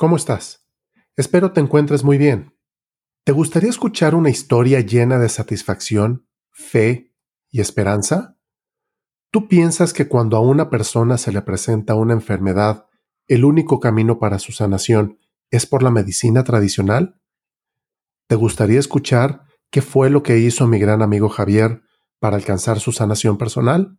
[0.00, 0.66] ¿cómo estás?
[1.14, 2.56] Espero te encuentres muy bien.
[3.22, 7.14] ¿Te gustaría escuchar una historia llena de satisfacción, fe
[7.50, 8.38] y esperanza?
[9.30, 12.86] ¿Tú piensas que cuando a una persona se le presenta una enfermedad,
[13.26, 15.18] el único camino para su sanación
[15.50, 17.20] es por la medicina tradicional?
[18.26, 21.82] ¿Te gustaría escuchar qué fue lo que hizo mi gran amigo Javier
[22.18, 23.98] para alcanzar su sanación personal?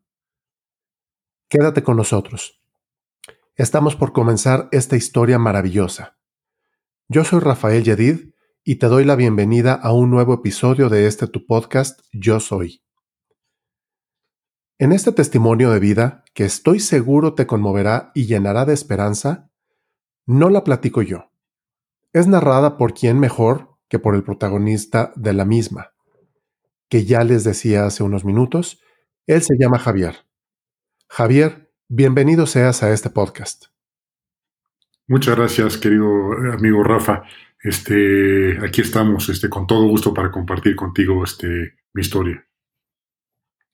[1.47, 2.60] Quédate con nosotros.
[3.61, 6.17] Estamos por comenzar esta historia maravillosa.
[7.07, 11.27] Yo soy Rafael Yedid y te doy la bienvenida a un nuevo episodio de este
[11.27, 12.81] tu podcast Yo Soy.
[14.79, 19.51] En este testimonio de vida, que estoy seguro te conmoverá y llenará de esperanza,
[20.25, 21.31] no la platico yo.
[22.13, 25.91] Es narrada por quien mejor que por el protagonista de la misma,
[26.89, 28.81] que ya les decía hace unos minutos,
[29.27, 30.25] él se llama Javier.
[31.07, 31.60] Javier
[31.93, 33.65] Bienvenido seas a este podcast.
[35.07, 36.07] Muchas gracias, querido
[36.53, 37.23] amigo Rafa.
[37.61, 41.47] Este, aquí estamos, este, con todo gusto para compartir contigo, este,
[41.91, 42.47] mi historia.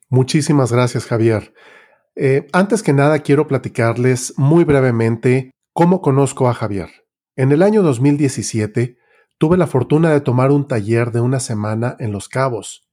[0.10, 1.54] Muchísimas gracias, Javier.
[2.16, 6.90] Eh, antes que nada, quiero platicarles muy brevemente cómo conozco a Javier.
[7.36, 8.98] En el año 2017
[9.38, 12.90] tuve la fortuna de tomar un taller de una semana en Los Cabos.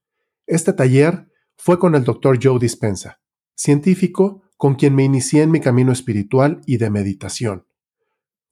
[0.47, 3.23] Este taller fue con el doctor Joe Dispensa,
[3.55, 7.67] científico con quien me inicié en mi camino espiritual y de meditación.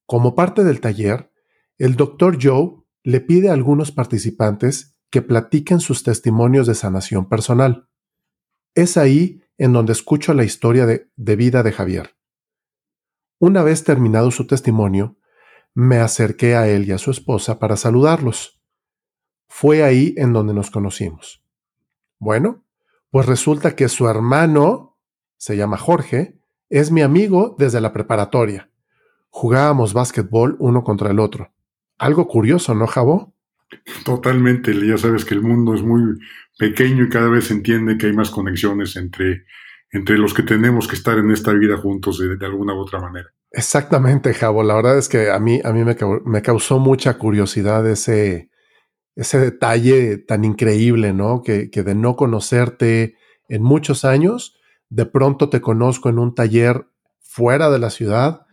[0.05, 1.33] Como parte del taller,
[1.79, 2.37] el Dr.
[2.39, 7.89] Joe le pide a algunos participantes que platiquen sus testimonios de sanación personal.
[8.75, 12.15] Es ahí en donde escucho la historia de, de vida de Javier.
[13.39, 15.17] Una vez terminado su testimonio,
[15.73, 18.63] me acerqué a él y a su esposa para saludarlos.
[19.49, 21.43] Fue ahí en donde nos conocimos.
[22.19, 22.67] Bueno,
[23.09, 24.92] pues resulta que su hermano
[25.43, 26.39] se llama Jorge,
[26.71, 28.71] es mi amigo desde la preparatoria.
[29.29, 31.53] Jugábamos básquetbol uno contra el otro.
[31.99, 33.35] Algo curioso, ¿no, Jabo?
[34.05, 36.01] Totalmente, ya sabes que el mundo es muy
[36.57, 39.43] pequeño y cada vez se entiende que hay más conexiones entre,
[39.91, 43.27] entre los que tenemos que estar en esta vida juntos de, alguna u otra manera.
[43.51, 44.63] Exactamente, Jabo.
[44.63, 48.49] La verdad es que a mí, a mí me, me causó mucha curiosidad ese,
[49.17, 51.43] ese detalle tan increíble, ¿no?
[51.43, 53.17] Que, que de no conocerte
[53.49, 54.62] en muchos años,
[54.93, 56.87] de pronto te conozco en un taller
[57.19, 58.47] fuera de la ciudad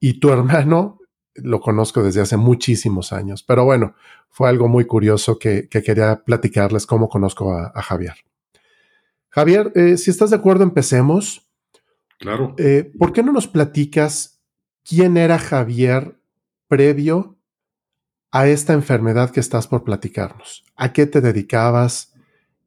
[0.00, 0.98] y tu hermano
[1.34, 3.44] lo conozco desde hace muchísimos años.
[3.44, 3.94] Pero bueno,
[4.28, 8.16] fue algo muy curioso que, quería platicarles cómo conozco a, Javier.
[9.28, 11.48] Javier, eh, si estás de acuerdo, empecemos.
[12.18, 12.56] Claro.
[12.58, 14.40] Eh, ¿Por qué no nos platicas
[14.82, 16.18] quién era Javier
[16.66, 17.38] previo
[18.32, 20.64] a esta enfermedad que estás por platicarnos?
[20.74, 22.17] ¿A qué te dedicabas?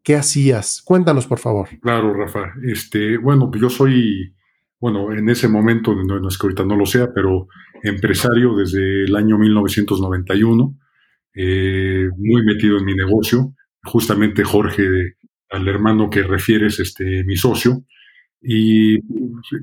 [0.04, 0.82] ¿Qué hacías?
[0.84, 1.70] Cuéntanos, por favor.
[1.82, 2.54] Claro, Rafa.
[2.64, 4.34] Este, bueno, yo soy,
[4.80, 7.48] bueno, en ese momento, no, es que ahorita no lo sea, pero
[7.84, 10.76] empresario desde el año 1991,
[11.36, 13.54] eh, muy metido en mi negocio.
[13.84, 15.18] Justamente Jorge,
[15.50, 17.84] al hermano que refieres, este, mi socio,
[18.42, 19.00] y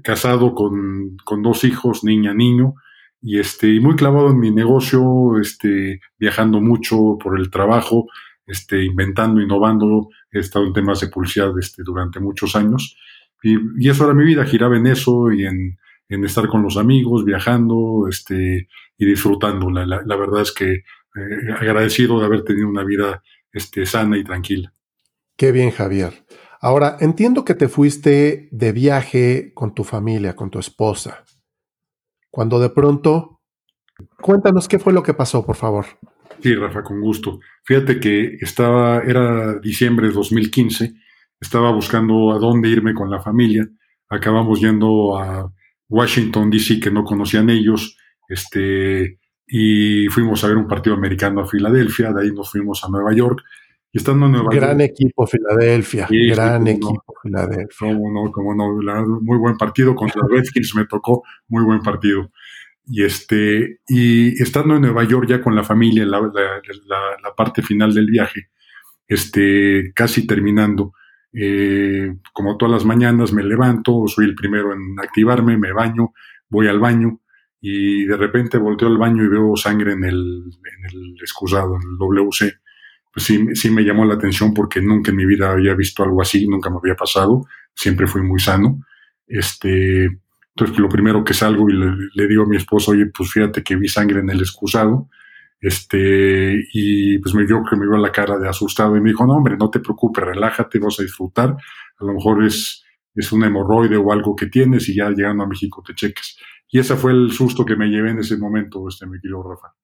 [0.02, 2.74] casado con, con dos hijos, niña, niño,
[3.20, 8.06] y este, muy clavado en mi negocio, este, viajando mucho por el trabajo,
[8.46, 12.96] este, inventando, innovando, he estado en temas de publicidad durante muchos años
[13.42, 15.78] y, eso era mi vida, giraba en eso y en,
[16.08, 19.70] estar con los amigos, viajando este, y disfrutando.
[19.70, 23.22] La, la, verdad es que eh, agradecido de haber tenido una vida
[23.52, 24.72] este, sana y tranquila.
[25.36, 26.24] Qué bien, Javier.
[26.60, 31.24] Ahora, entiendo que te fuiste de viaje con tu familia, con tu esposa.
[32.30, 33.40] Cuando de pronto,
[34.20, 35.86] cuéntanos qué fue lo que pasó, por favor.
[36.40, 37.40] Sí, Rafa, con gusto.
[37.64, 40.94] Fíjate que estaba, era diciembre de 2015,
[41.40, 43.68] estaba buscando a dónde irme con la familia.
[44.08, 45.52] Acabamos yendo a
[45.88, 47.96] Washington, D.C., que no conocían ellos,
[48.28, 52.88] este, y fuimos a ver un partido americano a Filadelfia, de ahí nos fuimos a
[52.88, 53.42] Nueva York.
[53.90, 57.94] Y estando en Nueva gran equipo Filadelfia, gran equipo Filadelfia.
[57.94, 58.76] no, como no,
[59.22, 62.30] muy buen partido contra Redskins me tocó, muy buen partido.
[62.90, 67.92] Y, este, y estando en Nueva York ya con la familia, la, la, parte final
[67.92, 68.48] del viaje,
[69.06, 70.92] este, casi terminando,
[71.32, 76.12] eh, como todas las mañanas me levanto, soy el primero en activarme, me baño,
[76.48, 77.20] voy al baño
[77.60, 81.82] y de repente volteo al baño y veo sangre en el, en el excusado, en
[81.82, 82.54] el WC.
[83.12, 86.22] Pues sí, sí me llamó la atención porque nunca en mi vida había visto algo
[86.22, 87.44] así, nunca me había pasado,
[87.74, 88.80] siempre fui muy sano.
[89.26, 90.08] Este,
[90.58, 91.74] entonces, lo primero que salgo y
[92.14, 95.08] le, digo a mi esposo, oye, pues fíjate que vi sangre en el excusado.
[95.60, 99.24] Este, y pues me dio que me vio la cara de asustado y me dijo,
[99.24, 101.50] no, hombre, no te preocupes, relájate, vas a disfrutar.
[101.50, 102.82] A lo mejor es,
[103.14, 106.38] es un hemorroide o algo que tienes y ya llegando a México te cheques.
[106.70, 109.74] Y ese fue el susto que me llevé en ese momento, este, mi querido Rafa.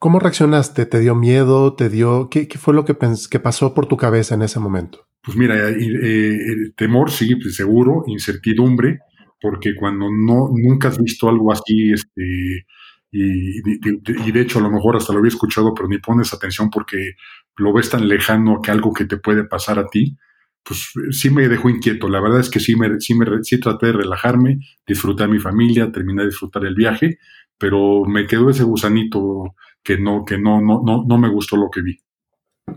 [0.00, 0.86] ¿Cómo reaccionaste?
[0.86, 1.74] ¿Te dio miedo?
[1.74, 2.96] ¿Te dio qué, fue lo que,
[3.30, 5.06] que pasó por tu cabeza en ese momento?
[5.22, 9.00] Pues mira, eh, temor, sí, pues seguro, incertidumbre,
[9.40, 12.66] porque cuando no nunca has visto algo así, este,
[13.10, 17.12] y, de hecho a lo mejor hasta lo había escuchado, pero ni pones atención porque
[17.56, 20.16] lo ves tan lejano que algo que te puede pasar a ti,
[20.62, 22.08] pues sí me dejó inquieto.
[22.08, 25.90] La verdad es que sí, me, sí, me, sí traté de relajarme, disfrutar mi familia,
[25.90, 27.18] terminar de disfrutar el viaje,
[27.56, 31.70] pero me quedó ese gusanito que no, que no, no, no, no me gustó lo
[31.70, 31.98] que vi.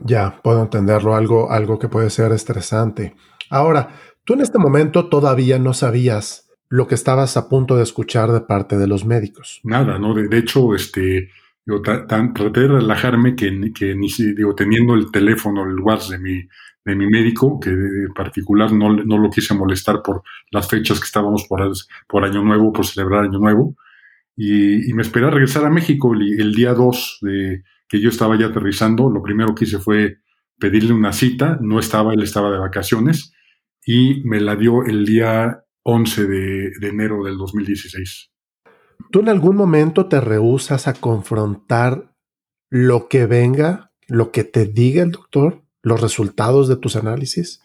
[0.05, 3.15] Ya, puedo entenderlo, algo, algo que puede ser estresante.
[3.49, 3.89] Ahora,
[4.23, 8.39] tú en este momento todavía no sabías lo que estabas a punto de escuchar de
[8.39, 9.59] parte de los médicos.
[9.65, 10.13] Nada, ¿no?
[10.13, 11.29] De, hecho, este,
[11.65, 16.47] yo traté de relajarme que, que ni digo, teniendo el teléfono, el WhatsApp de mi,
[16.85, 21.05] de mi médico, que en particular no, no lo quise molestar por las fechas que
[21.05, 21.59] estábamos por,
[22.07, 23.75] por Año Nuevo, por celebrar Año Nuevo,
[24.37, 28.39] y, me esperé a regresar a México el, el día 2 de que yo estaba
[28.39, 29.09] ya aterrizando.
[29.09, 30.19] Lo primero que hice fue
[30.57, 33.33] pedirle una cita, no estaba, él estaba de vacaciones,
[33.85, 38.31] y me la dio el día 11 de, enero del 2016.
[39.11, 42.13] ¿Tú en algún momento te rehusas a confrontar
[42.69, 47.61] lo que venga, lo que te diga el doctor, los resultados de tus análisis?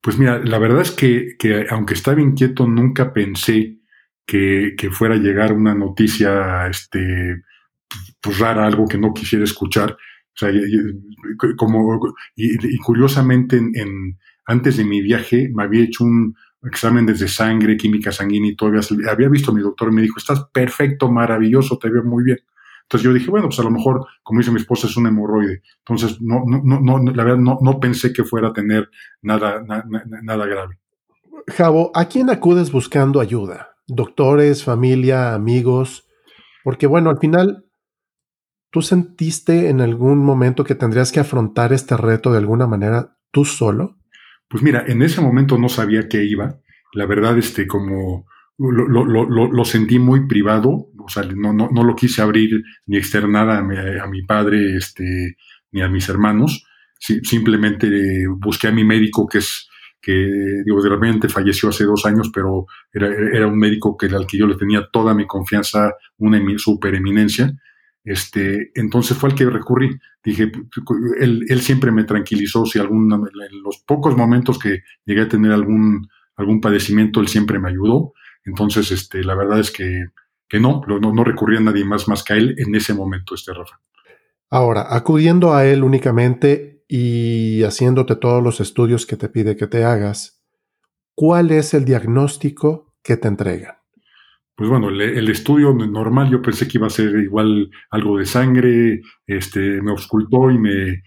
[0.00, 1.36] Pues mira, la verdad es que,
[1.70, 3.80] aunque estaba inquieto, nunca pensé
[4.24, 7.42] que, fuera a llegar una noticia este,
[8.20, 9.92] pues rara, algo que no quisiera escuchar.
[9.92, 10.50] O sea,
[11.56, 11.98] como,
[12.36, 18.12] y, curiosamente, en, antes de mi viaje me había hecho un, exámenes de sangre, química
[18.12, 18.70] sanguínea y todo.
[19.10, 22.38] Había, visto a mi doctor y me dijo, estás perfecto, maravilloso, te veo muy bien.
[22.82, 25.62] Entonces yo dije, bueno, pues a lo mejor, como dice mi esposa, es un hemorroide.
[25.78, 28.88] Entonces, no, no, no, la verdad, no, no pensé que fuera a tener
[29.22, 29.64] nada,
[30.22, 30.78] nada grave.
[31.48, 33.76] Javo, ¿a quién acudes buscando ayuda?
[33.88, 36.08] ¿Doctores, familia, amigos?
[36.62, 37.64] Porque bueno, al final,
[38.70, 43.44] ¿tú sentiste en algún momento que tendrías que afrontar este reto de alguna manera tú
[43.44, 43.96] solo?
[44.48, 46.60] Pues mira, en ese momento no sabía qué iba.
[46.92, 48.26] La verdad, este, como
[48.58, 52.62] lo, lo, lo, lo sentí muy privado, o sea, no, no, no lo quise abrir
[52.86, 55.36] ni externar a mi, a mi padre, este,
[55.72, 56.64] ni a mis hermanos.
[56.98, 57.88] simplemente
[58.28, 59.68] busqué a mi médico, que es,
[60.00, 60.12] que,
[60.64, 64.38] digo, de repente falleció hace dos años, pero era, era un médico que, al que
[64.38, 67.52] yo le tenía toda mi confianza, una super eminencia.
[68.06, 69.98] Este, entonces fue al que recurrí.
[70.24, 70.52] Dije,
[71.18, 72.64] él, siempre me tranquilizó.
[72.64, 77.58] Si algún, en los pocos momentos que llegué a tener algún, algún padecimiento, él siempre
[77.58, 78.12] me ayudó.
[78.44, 80.06] Entonces, este, la verdad es que,
[80.48, 83.34] que no, no, no recurría a nadie más más que a él en ese momento,
[83.34, 83.80] este Rafa.
[84.50, 89.82] Ahora, acudiendo a él únicamente y haciéndote todos los estudios que te pide que te
[89.82, 90.44] hagas,
[91.16, 93.74] ¿cuál es el diagnóstico que te entregan?
[94.56, 99.02] Pues bueno, el, estudio normal yo pensé que iba a ser igual algo de sangre,
[99.26, 101.02] este, me auscultó y me,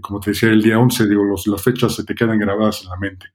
[0.00, 2.88] como te decía, el día 11, digo, los, las fechas se te quedan grabadas en
[2.88, 3.26] la mente.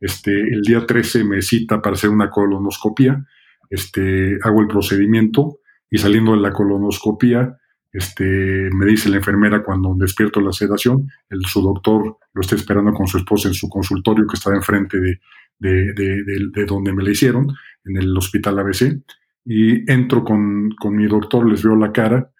[0.00, 3.26] Este, el día 13 me cita para hacer una colonoscopia,
[3.68, 5.58] este, hago el procedimiento
[5.90, 7.58] y saliendo de la colonoscopia,
[7.92, 12.92] este, me dice la enfermera cuando despierto la sedación, el, su doctor lo está esperando
[12.92, 15.20] con su esposa en su consultorio que está enfrente de,
[15.58, 19.00] de, de, de, donde me la hicieron, en el hospital ABC,
[19.44, 22.30] y entro con, con, mi doctor, les veo la cara,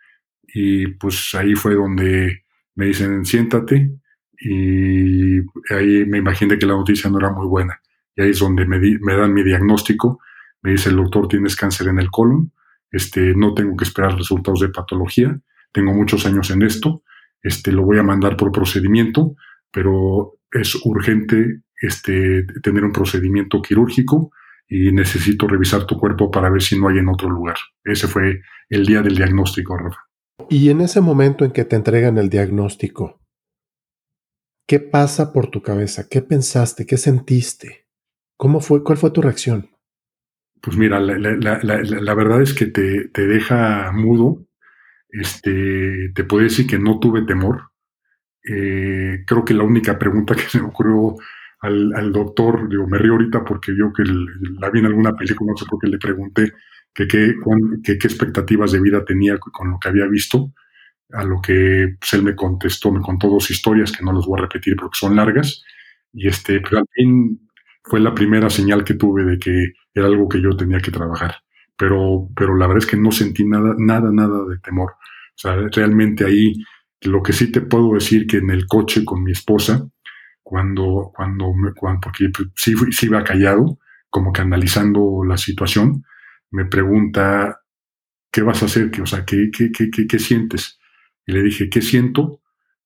[0.43, 2.45] y pues ahí fue donde
[2.77, 3.91] me dicen, siéntate,
[4.41, 5.39] y
[5.71, 7.81] ahí me imaginé que la noticia no era muy buena.
[8.17, 10.21] Y ahí es donde me, me dan mi diagnóstico,
[10.63, 12.53] me dice el doctor, tienes cáncer en el colon,
[12.91, 15.39] este, no tengo que esperar resultados de patología,
[15.73, 17.03] tengo muchos años en esto,
[17.43, 19.35] este, lo voy a mandar por procedimiento,
[19.71, 24.31] pero es urgente este, tener un procedimiento quirúrgico
[24.69, 27.57] y necesito revisar tu cuerpo para ver si no hay en otro lugar.
[27.85, 30.01] Ese fue el día del diagnóstico, Rafa.
[30.49, 33.21] Y en ese momento en que te entregan el diagnóstico,
[34.67, 36.09] ¿qué pasa por tu cabeza?
[36.09, 36.87] ¿Qué pensaste?
[36.87, 37.87] ¿Qué sentiste?
[38.37, 38.83] ¿Cómo fue?
[38.83, 39.71] ¿Cuál fue tu reacción?
[40.61, 44.47] Pues mira, la, verdad es que te, te, deja mudo.
[45.11, 47.71] Este, te puedo decir que no tuve temor.
[48.43, 51.17] Eh, creo que la única pregunta que se me ocurrió
[51.65, 54.05] al, doctor, digo, me río ahorita porque yo que
[54.61, 56.53] la vi en alguna película, no sé por qué le pregunté
[56.93, 60.53] que qué expectativas de vida tenía con lo que había visto,
[61.13, 64.39] a lo que pues, él me contestó, me contó dos historias que no las voy
[64.39, 65.65] a repetir porque son largas,
[66.13, 67.41] y este, pero al fin
[67.83, 71.37] fue la primera señal que tuve de que era algo que yo tenía que trabajar.
[71.77, 74.93] Pero, pero la verdad es que no sentí nada, nada, nada de temor.
[74.93, 76.55] O sea, realmente ahí
[77.03, 79.87] lo que sí te puedo decir que en el coche con mi esposa,
[80.45, 83.79] cuando, cuando, cuando porque sí, sí iba callado,
[84.11, 86.05] como que analizando la situación,
[86.51, 87.63] me pregunta,
[88.31, 88.91] ¿qué vas a hacer?
[89.03, 90.79] O sea, ¿qué, qué, qué, qué, sientes?
[91.27, 92.43] Y le dije, ¿qué siento?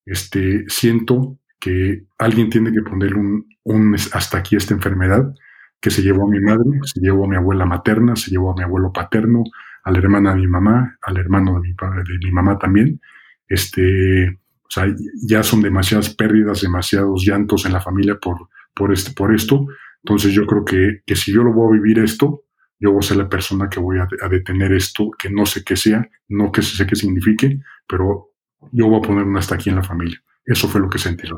[0.06, 5.34] Este, siento que alguien tiene que poner un, un hasta aquí esta enfermedad
[5.80, 8.56] que se llevó a mi madre, se llevó a mi abuela materna, se llevó a
[8.56, 9.44] mi abuelo paterno,
[9.84, 13.00] a la hermana de mi mamá, al hermano de mi, de mi mamá también.
[13.48, 14.38] Este,
[14.68, 14.86] o sea,
[15.26, 19.66] ya son demasiadas pérdidas, demasiados llantos en la familia por, por, este, por esto.
[20.04, 22.44] Entonces yo creo que, que si yo lo voy a vivir esto,
[22.78, 25.76] yo voy a ser la persona que voy a, detener esto, que no sé qué
[25.76, 28.30] sea, no que sé qué signifique, pero
[28.72, 30.22] yo voy a poner una hasta aquí en la familia.
[30.44, 31.28] Eso fue lo que sentí.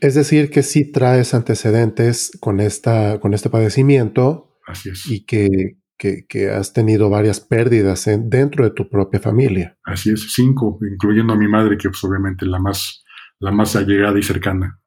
[0.00, 4.58] Es decir, que sí traes antecedentes con, esta, con este padecimiento.
[4.66, 5.06] Así es.
[5.06, 9.78] Y que, que, has tenido varias pérdidas dentro de tu propia familia.
[9.84, 13.04] Así es, cinco, incluyendo a mi madre, que es obviamente la más,
[13.38, 14.80] la más allegada y cercana.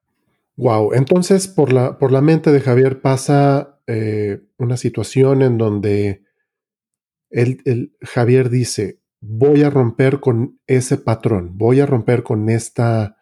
[0.58, 6.24] Wow, entonces por la, por la mente de Javier pasa eh, una situación en donde
[7.30, 13.18] él, Javier dice, voy a romper con ese patrón, voy a romper con esta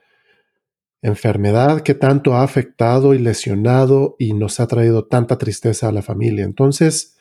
[1.02, 6.02] enfermedad que tanto ha afectado y lesionado y nos ha traído tanta tristeza a la
[6.02, 6.46] familia.
[6.46, 7.18] Entonces,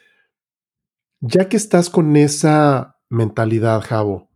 [1.23, 4.29] ya que estás con esa mentalidad, Javo,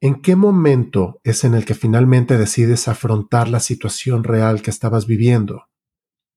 [0.00, 5.06] ¿en qué momento es en el que finalmente decides afrontar la situación real que estabas
[5.06, 5.66] viviendo?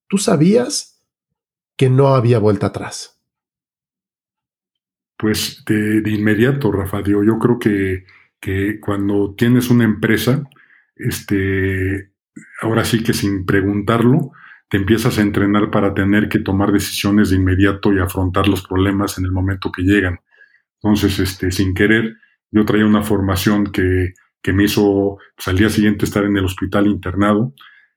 [0.09, 1.05] ¿Tú sabías
[1.77, 3.21] que no había vuelta atrás?
[5.17, 8.05] Pues de, inmediato, Rafa, yo creo que,
[8.41, 10.43] que cuando tienes una empresa,
[10.97, 12.11] este,
[12.61, 14.31] ahora sí que sin preguntarlo,
[14.69, 19.17] te empiezas a entrenar para tener que tomar decisiones de inmediato y afrontar los problemas
[19.17, 20.19] en el momento que llegan.
[20.81, 22.15] Entonces, este, sin querer,
[22.51, 26.45] yo traía una formación que, que me hizo pues, al día siguiente estar en el
[26.45, 27.53] hospital internado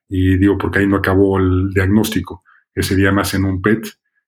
[0.07, 2.43] y digo, porque ahí no acabó el diagnóstico.
[2.73, 3.87] Ese día me hacen un PET,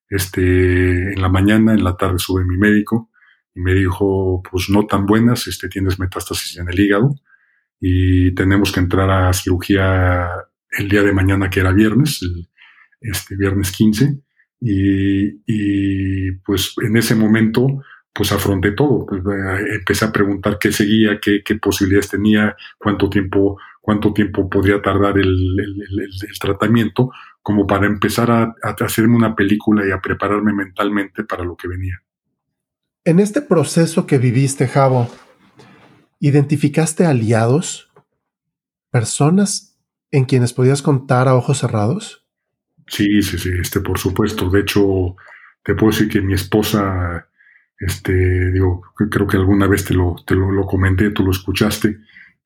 [0.09, 3.09] este, en la mañana, en la tarde sube mi médico
[3.55, 7.15] y me dijo, pues no tan buenas, este, tienes metástasis en el hígado
[7.79, 10.29] y tenemos que entrar a cirugía
[10.77, 12.49] el día de mañana, que era viernes, el,
[13.01, 14.19] este viernes 15,
[14.61, 17.81] y, y, pues en ese momento
[18.13, 23.09] pues afronté todo, pues, eh, empecé a preguntar qué seguía, qué, qué, posibilidades tenía, cuánto
[23.09, 27.09] tiempo, cuánto tiempo podría tardar el, el, tratamiento,
[27.41, 31.67] como para empezar a, a hacerme una película y a prepararme mentalmente para lo que
[31.67, 32.03] venía.
[33.03, 35.09] En este proceso que viviste, Javo,
[36.19, 37.91] ¿identificaste aliados?
[38.91, 39.72] ¿Personas
[40.13, 42.23] en quienes podías contar a ojos cerrados?
[42.87, 44.47] Sí, sí, sí, este, por supuesto.
[44.49, 45.15] De hecho,
[45.63, 47.27] te puedo decir que mi esposa,
[47.79, 51.97] este, digo, creo que alguna vez te lo, te lo, comenté, tú lo escuchaste.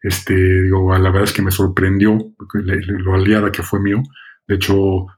[0.02, 2.18] Este, digo, la verdad es que me sorprendió
[2.54, 4.02] lo aliada que fue mío.
[4.48, 4.74] De hecho,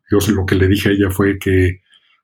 [0.10, 1.84] yo lo que le dije a ella fue que,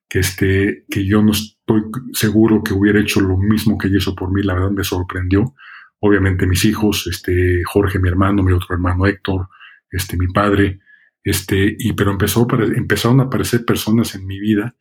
[0.09, 4.15] que, este, que yo no estoy seguro que hubiera hecho lo mismo que ella hizo
[4.15, 4.41] por mí.
[4.41, 5.53] La verdad me sorprendió.
[5.99, 9.49] Obviamente mis hijos, este, Jorge, mi hermano, mi otro hermano Héctor,
[9.95, 10.79] este, mi padre,
[11.23, 14.75] este, y pero empezó, empezaron a aparecer personas en mi vida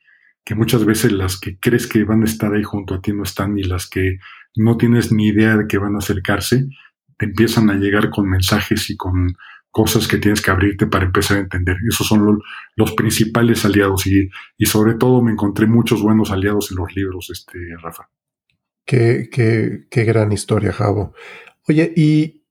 [0.45, 3.23] que muchas veces las que crees que van a estar ahí junto a ti no
[3.23, 4.19] están y las que
[4.57, 6.67] no tienes ni idea de que van a acercarse,
[7.17, 9.37] te empiezan a llegar con mensajes y con
[9.71, 11.77] cosas que tienes que abrirte para empezar a entender.
[11.89, 12.41] Esos son
[12.77, 17.31] los principales aliados y, y, sobre todo me encontré muchos buenos aliados en los libros,
[17.31, 18.09] este, Rafa.
[18.87, 21.15] Qué, qué, qué gran historia, Javo.
[21.67, 22.44] Oye, y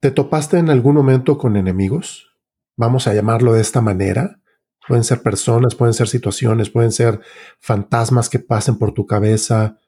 [0.00, 2.36] ¿Te topaste en algún momento con enemigos?
[2.76, 4.40] Vamos a llamarlo de esta manera.
[4.86, 7.20] Pueden ser personas, pueden ser situaciones, pueden ser
[7.60, 9.80] fantasmas que pasen por tu cabeza.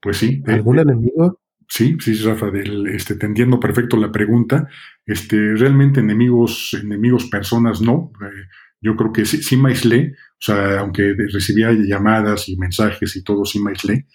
[0.00, 0.42] Pues sí.
[0.46, 1.40] Eh, ¿Algún eh, enemigo?
[1.68, 2.46] Sí, sí, Rafa,
[2.92, 4.68] este, te entiendo perfecto la pregunta.
[5.04, 8.12] Este, realmente enemigos, enemigos personas no.
[8.22, 8.46] Eh,
[8.80, 13.24] yo creo que sí, sí me aislé, o sea, aunque recibía llamadas y mensajes y
[13.24, 14.06] todo, sí me aislé,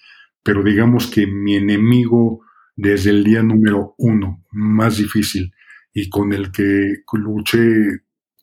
[0.43, 2.41] pero digamos que mi enemigo
[2.81, 5.53] desde el día número uno, más difícil,
[5.93, 7.59] y con el que luché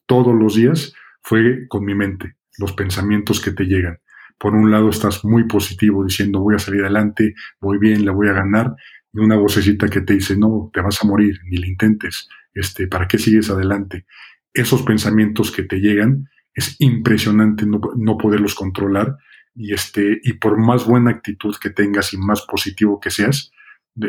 [0.05, 3.99] todos los días, fue con mi mente, los pensamientos que te llegan.
[4.39, 8.29] Por un lado estás muy positivo diciendo voy a salir adelante, voy bien, le voy
[8.29, 8.75] a ganar,
[9.11, 12.89] y una vocecita que te dice no, te vas a morir, ni le intentes, este,
[12.89, 14.05] ¿para qué sigues adelante?
[14.53, 19.17] Esos pensamientos que te llegan, es impresionante no, no poderlos controlar
[19.55, 23.51] y este, y por más buena actitud que tengas y más positivo que seas,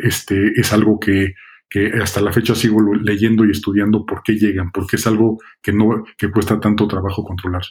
[0.04, 1.34] este, es algo que,
[1.70, 5.74] que hasta la fecha sigo leyendo y estudiando por qué llegan, porque es algo que
[5.74, 7.64] no, que cuesta tanto trabajo controlar.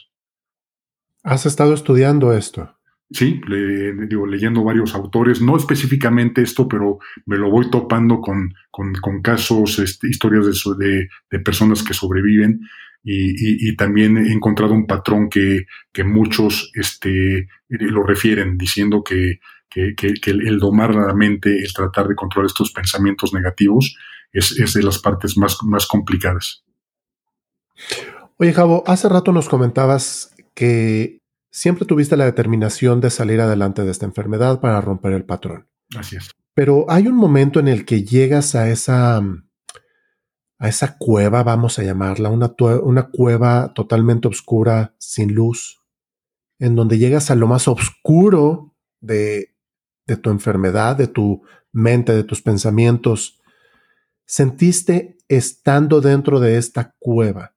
[1.23, 2.73] ¿Has estado estudiando esto?
[3.09, 8.53] Sí, le, digo, leyendo varios autores, no específicamente esto, pero me lo voy topando con,
[8.69, 12.59] con, con casos, este, historias de, de, de, personas que sobreviven
[13.09, 15.65] y, también he encontrado un patrón que,
[16.03, 19.39] muchos este, lo refieren, diciendo que,
[19.75, 23.95] el, domar la mente, el tratar de controlar estos pensamientos negativos,
[24.31, 26.63] es, es de las partes más, más complicadas.
[28.37, 31.21] Oye, Javo, hace rato nos comentabas que
[31.51, 35.67] siempre tuviste la determinación de salir adelante de esta enfermedad para romper el patrón.
[35.95, 36.31] Así es.
[36.53, 39.21] Pero hay un momento en el que llegas a esa
[40.59, 45.83] a esa cueva, vamos a llamarla, una, una cueva totalmente oscura, sin luz,
[46.59, 49.55] en donde llegas a lo más oscuro de,
[50.07, 53.41] de tu enfermedad, de tu mente, de tus pensamientos.
[54.25, 57.55] ¿Sentiste estando dentro de esta cueva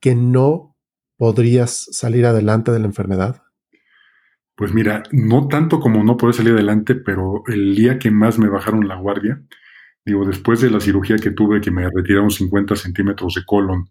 [0.00, 0.76] que no
[1.16, 3.42] podrías salir adelante de la enfermedad?
[4.54, 8.48] Pues mira, no tanto como no poder salir adelante, pero el día que más me
[8.48, 9.42] bajaron la guardia,
[10.04, 13.90] Digo, después de la cirugía que tuve, que me retiraron 50 centímetros de colon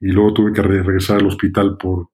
[0.00, 2.08] y luego tuve que regresar al hospital por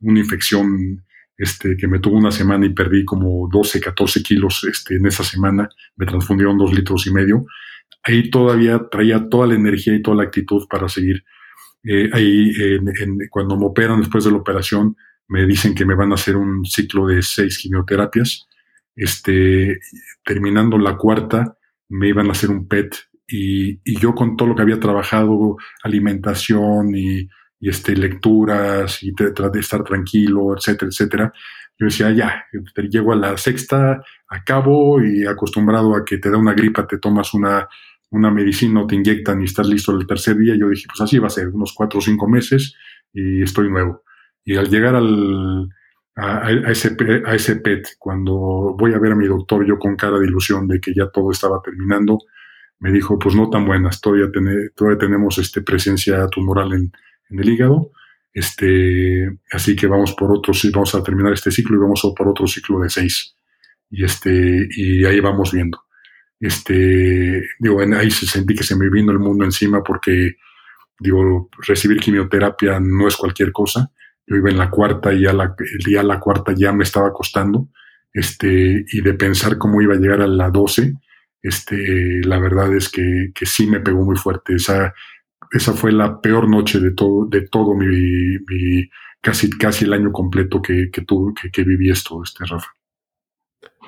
[0.00, 1.04] una infección
[1.42, 5.24] este, que me tuvo una semana y perdí como 12, 14 kilos este, en esa
[5.24, 7.44] semana, me transfundieron dos litros y medio.
[8.04, 11.24] Ahí todavía traía toda la energía y toda la actitud para seguir.
[11.82, 12.52] Eh, ahí,
[13.28, 14.96] cuando me operan después de la operación,
[15.26, 18.46] me dicen que me van a hacer un ciclo de seis quimioterapias.
[18.94, 19.80] Este,
[20.24, 21.56] terminando la cuarta,
[21.88, 22.94] me iban a hacer un PET
[23.26, 27.28] y, yo con todo lo que había trabajado, alimentación y,
[27.68, 31.32] este, lecturas y de, de, estar tranquilo, etcétera, etcétera,
[31.78, 32.44] yo decía, ya,
[32.90, 37.34] llego a la sexta, acabo y acostumbrado a que te da una gripa, te tomas
[37.34, 37.68] una,
[38.10, 41.18] una medicina o te inyectan y estás listo el tercer día, yo dije, pues así
[41.18, 42.74] va a ser, unos cuatro o cinco meses
[43.12, 44.02] y estoy nuevo.
[44.44, 45.68] Y al llegar al,
[46.16, 50.18] a, ese, a ese PET, cuando voy a ver a mi doctor, yo con cara
[50.18, 52.18] de ilusión de que ya todo estaba terminando,
[52.80, 54.26] me dijo, pues no tan buenas, todavía,
[54.74, 56.92] todavía tenemos este, presencia tumoral en,
[57.32, 57.92] en, el hígado,
[58.32, 62.46] este, así que vamos por otro, vamos a terminar este ciclo y vamos por otro
[62.46, 63.36] ciclo de seis.
[63.90, 65.82] Y, este, y ahí vamos viendo.
[66.40, 70.36] Este, digo, ahí se sentí que se me vino el mundo encima porque,
[70.98, 73.92] digo, recibir quimioterapia no es cualquier cosa
[74.26, 77.12] yo iba en la cuarta y ya la, el día la cuarta ya me estaba
[77.12, 77.68] costando,
[78.12, 80.94] este, y de pensar cómo iba a llegar a la 12,
[81.42, 84.54] este, la verdad es que, que sí me pegó muy fuerte.
[84.54, 84.94] Esa,
[85.52, 88.88] esa fue la peor noche de todo, de todo mi, mi
[89.20, 92.68] casi, casi el año completo que, que, tuve, que, que viví esto, este Rafa.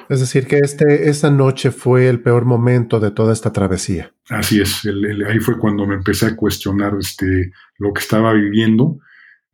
[0.09, 4.13] Es decir, que este, esa noche fue el peor momento de toda esta travesía.
[4.29, 4.87] Así es,
[5.27, 8.99] ahí fue cuando me empecé a cuestionar este, lo que estaba viviendo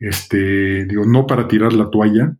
[0.00, 2.34] este, digo, no para tirar la toalla,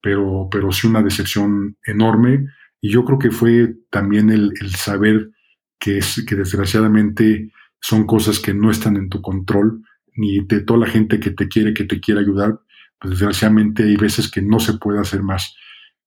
[0.00, 2.46] pero, pero sí una decepción enorme.
[2.80, 5.30] Y yo creo que fue también el, el saber
[5.78, 7.52] que, es, que desgraciadamente
[7.82, 9.82] son cosas que no están en tu control,
[10.14, 12.60] ni de toda la gente que te quiere, que te quiere ayudar,
[13.00, 15.56] pues desgraciadamente hay veces que no se puede hacer más.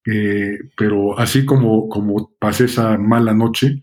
[0.05, 3.81] Eh, pero así como, como pasé esa mala noche,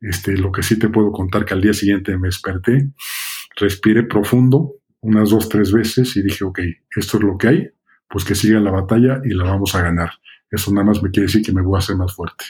[0.00, 2.90] este, lo que sí te puedo contar que al día siguiente me desperté,
[3.56, 6.60] respiré profundo, unas dos, tres veces y dije, ok,
[6.96, 7.68] esto es lo que hay,
[8.08, 10.12] pues que siga la batalla y la vamos a ganar.
[10.50, 12.44] Eso nada más me quiere decir que me voy a hacer más fuerte.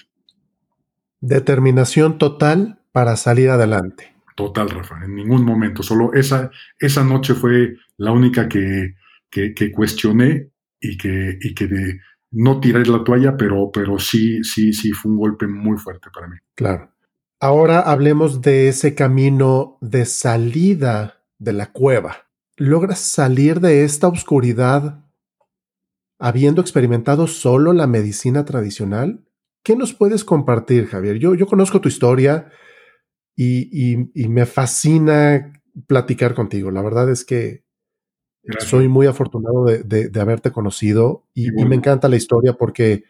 [1.20, 4.13] Determinación total para salir adelante.
[4.34, 5.82] Total, Rafa, en ningún momento.
[5.82, 8.94] Solo esa, esa noche fue la única que,
[9.30, 12.00] que, cuestioné y que, y que de,
[12.32, 16.26] no tiré la toalla, pero, pero sí, sí, sí fue un golpe muy fuerte para
[16.26, 16.36] mí.
[16.54, 16.90] Claro.
[17.40, 22.24] Ahora hablemos de ese camino de salida de la cueva
[22.56, 25.00] logras salir de esta oscuridad
[26.18, 29.24] habiendo experimentado solo la medicina tradicional?
[29.62, 31.18] ¿Qué nos puedes compartir, Javier?
[31.18, 32.50] Yo, yo conozco tu historia
[33.36, 35.52] y, me fascina
[35.86, 36.70] platicar contigo.
[36.70, 37.64] La verdad es que
[38.60, 43.04] soy muy afortunado de, haberte conocido y, me encanta la historia porque,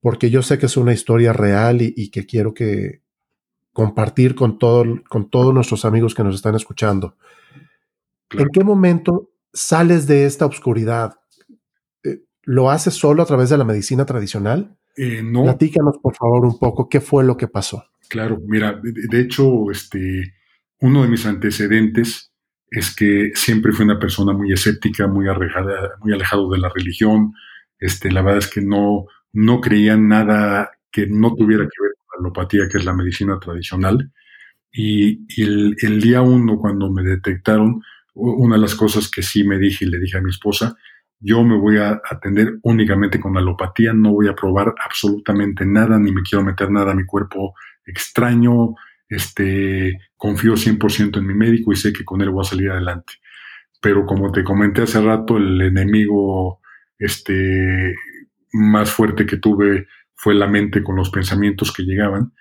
[0.00, 3.02] porque yo sé que es una historia real y, que quiero que
[3.72, 7.16] compartir con, todo, con todos nuestros amigos que nos están escuchando.
[8.30, 11.20] ¿En qué momento sales de esta oscuridad?
[12.02, 14.76] Eh, ¿Lo haces solo a través de la medicina tradicional?
[14.96, 15.44] Eh, no.
[15.44, 17.84] Platícanos, por favor, un poco qué fue lo que pasó.
[18.08, 20.34] Claro, mira, de, hecho, este,
[20.80, 22.32] uno de mis antecedentes
[22.70, 25.26] es que siempre fui una persona muy escéptica, muy,
[26.00, 27.32] muy alejado de la religión.
[27.78, 32.22] Este, la verdad es que no, no creía nada que no tuviera que ver con
[32.22, 34.12] la alopatía, que es la medicina tradicional.
[34.72, 37.82] Y, el, el, día uno, cuando me detectaron,
[38.14, 40.76] una de las cosas que sí me dije y le dije a mi esposa,
[41.20, 46.12] yo me voy a atender únicamente con alopatía, no voy a probar absolutamente nada, ni
[46.12, 47.54] me quiero meter nada a mi cuerpo
[47.86, 48.74] extraño,
[49.08, 53.14] este, confío 100% en mi médico y sé que con él voy a salir adelante.
[53.80, 56.60] pero como te comenté hace rato, el enemigo
[56.98, 57.94] este,
[58.52, 62.32] más fuerte que tuve fue la mente con los pensamientos que llegaban.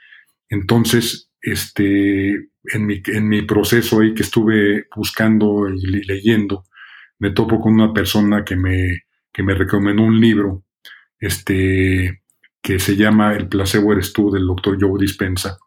[0.50, 6.64] Entonces, este, en mi, en mi proceso ahí que estuve buscando y leyendo,
[7.20, 10.64] me topo con una persona que me, que me recomendó un libro,
[11.20, 12.24] este,
[12.66, 15.60] que se llama El placebo eres tú, del doctor Joe Dispensa.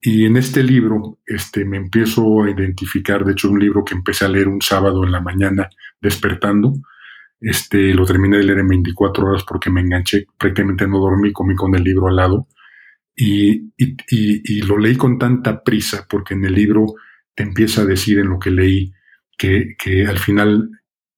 [0.00, 4.24] Y en este libro este, me empiezo a identificar, de hecho, un libro que empecé
[4.24, 5.68] a leer un sábado en la mañana
[6.00, 6.74] despertando.
[7.40, 11.56] Este, lo terminé de leer en 24 horas porque me enganché, prácticamente no dormí, comí
[11.56, 12.46] con el libro al lado.
[13.16, 16.86] Y, y, lo leí con tanta prisa porque en el libro
[17.34, 18.92] te empieza a decir en lo que leí
[19.36, 20.70] que, que al final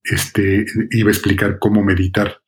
[0.03, 2.39] este, iba a explicar cómo meditar.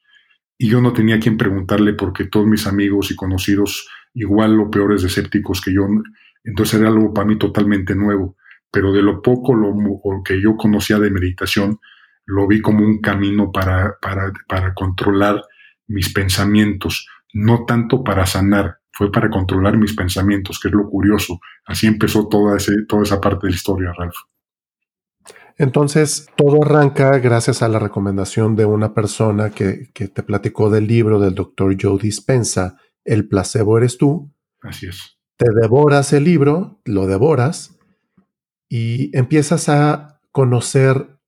[0.58, 5.04] Y yo no tenía quien preguntarle porque todos mis amigos y conocidos, igual o peores
[5.04, 5.86] escépticos que yo,
[6.44, 8.36] entonces era algo para mí totalmente nuevo.
[8.70, 9.74] Pero de lo poco lo,
[10.24, 11.78] que yo conocía de meditación,
[12.24, 15.42] lo vi como un camino para, para, para controlar
[15.88, 21.38] mis pensamientos, no tanto para sanar, fue para controlar mis pensamientos, que es lo curioso.
[21.66, 24.16] Así empezó toda, ese, toda esa parte de la historia, Ralph.
[25.58, 31.18] Entonces, todo arranca gracias a la recomendación de una persona que, te platicó del libro
[31.18, 34.32] del doctor Joe Dispensa, El placebo eres tú.
[34.60, 35.18] Así es.
[35.36, 37.78] Te devoras el libro, lo devoras
[38.68, 41.18] y empiezas a conocer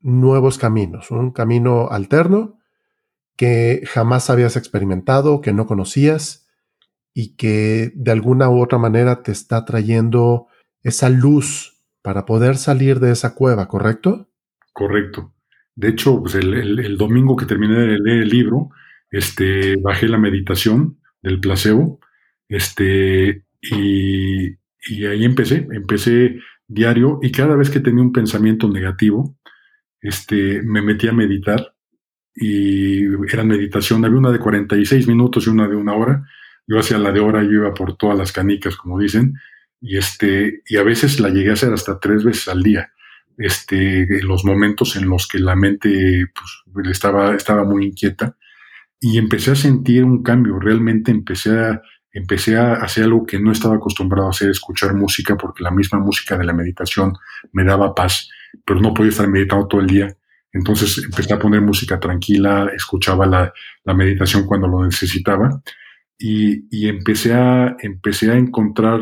[0.00, 2.58] nuevos caminos, un camino alterno
[3.36, 6.48] que jamás habías experimentado, que no conocías
[7.14, 10.46] y que de alguna u otra manera te está trayendo
[10.82, 11.69] esa luz
[12.02, 14.30] para poder salir de esa cueva, ¿correcto?
[14.72, 15.34] Correcto.
[15.74, 18.70] De hecho, pues el, domingo que terminé de leer el libro,
[19.10, 22.00] este, bajé la meditación del placebo,
[22.48, 29.36] este, y, y ahí empecé, empecé diario y cada vez que tenía un pensamiento negativo,
[30.00, 31.74] este, me metí a meditar
[32.34, 36.24] y era meditación, había una de 46 minutos y una de una hora,
[36.66, 39.34] yo hacía la de hora, yo iba por todas las canicas, como dicen,
[39.80, 42.92] y este, y a veces la llegué a hacer hasta tres veces al día.
[43.38, 46.26] Este, en los momentos en los que la mente
[46.72, 48.36] pues, estaba, estaba muy inquieta
[49.00, 50.58] y empecé a sentir un cambio.
[50.58, 51.80] Realmente empecé a,
[52.12, 55.98] empecé a hacer algo que no estaba acostumbrado a hacer, escuchar música, porque la misma
[55.98, 57.14] música de la meditación
[57.52, 58.28] me daba paz,
[58.66, 60.14] pero no podía estar meditando todo el día.
[60.52, 63.52] Entonces empecé a poner música tranquila, escuchaba la,
[63.84, 65.62] la meditación cuando lo necesitaba
[66.18, 69.00] y, y empecé, a, empecé a encontrar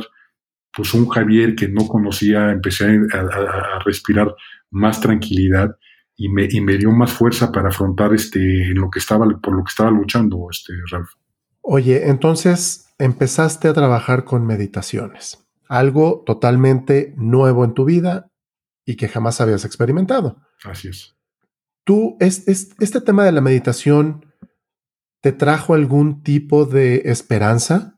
[0.74, 4.35] pues un Javier que no conocía, empecé a, respirar
[4.70, 5.76] más tranquilidad
[6.16, 8.38] y me, y me, dio más fuerza para afrontar este,
[8.74, 11.11] lo que estaba, por lo que estaba luchando, este, Ralph.
[11.61, 18.31] Oye, entonces empezaste a trabajar con meditaciones, algo totalmente nuevo en tu vida
[18.85, 20.40] y que jamás habías experimentado.
[20.64, 21.14] Así es.
[21.85, 24.26] ¿Tú, es, este tema de la meditación,
[25.20, 27.97] te trajo algún tipo de esperanza?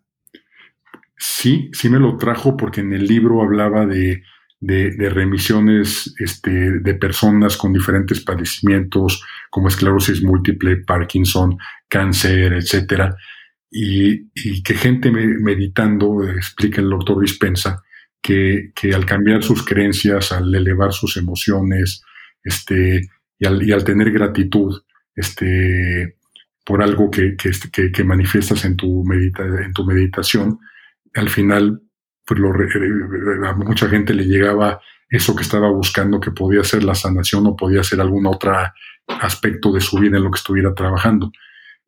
[1.23, 4.23] Sí, sí me lo trajo porque en el libro hablaba de,
[4.59, 13.15] de, remisiones este, de personas con diferentes padecimientos como esclerosis múltiple, Parkinson, cáncer, etcétera,
[13.71, 17.83] y, que gente meditando, explica el doctor Dispensa,
[18.23, 22.03] que, que, al cambiar sus creencias, al elevar sus emociones,
[22.43, 24.81] este, y al, y al tener gratitud,
[25.15, 26.17] este,
[26.65, 30.59] por algo que, que, que manifiestas en tu, medita, en tu meditación,
[31.15, 31.83] al final
[32.27, 36.85] pues lo, eh, a mucha gente le llegaba eso que estaba buscando, que podía ser
[36.85, 38.55] la sanación o podía ser algún otro
[39.07, 41.33] aspecto de su vida en lo que estuviera trabajando.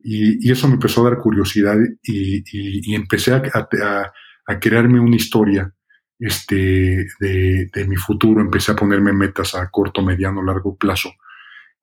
[0.00, 5.72] Y, eso me empezó a dar curiosidad y, empecé a, crearme una historia
[6.18, 11.12] este, de, de, mi futuro, empecé a ponerme metas a corto, mediano, largo plazo.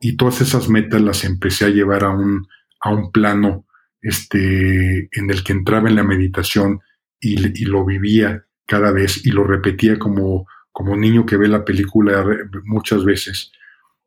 [0.02, 2.46] Y todas esas metas las empecé a llevar a un,
[2.82, 3.66] a un plano
[4.02, 6.82] este, en el que entraba en la meditación
[7.20, 12.26] y, lo vivía cada vez y lo repetía como, como niño que ve la película
[12.66, 13.52] muchas veces.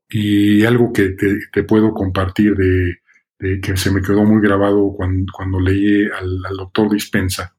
[0.09, 5.61] Y algo que te, puedo compartir de, que se me quedó muy grabado cuando, cuando
[5.61, 7.57] leí al, doctor Dispensa,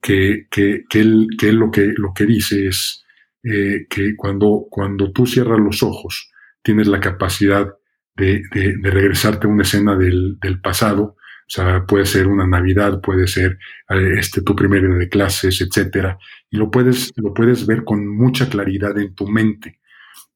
[0.00, 3.04] que, que, él, que lo, que lo que dice es
[3.42, 6.30] eh, que cuando, cuando tú cierras los ojos,
[6.62, 7.74] tienes la capacidad
[8.16, 8.42] de,
[8.82, 11.16] regresarte a una escena del pasado
[11.50, 13.58] o sea, puede ser una Navidad, puede ser
[13.88, 16.16] eh, este, tu primer día de clases, etcétera.
[16.48, 19.80] Y lo puedes, lo puedes ver con mucha claridad en tu mente.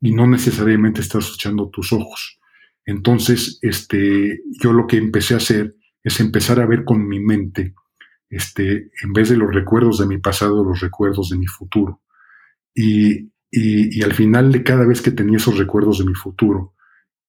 [0.00, 2.40] Y no necesariamente estás echando tus ojos.
[2.85, 7.74] Entonces, este, yo lo que empecé a hacer es empezar a ver con mi mente,
[8.29, 12.03] este, en vez de los recuerdos de mi pasado, los recuerdos de mi futuro.
[12.74, 16.74] Y, y, al final de cada vez que tenía esos recuerdos de mi futuro,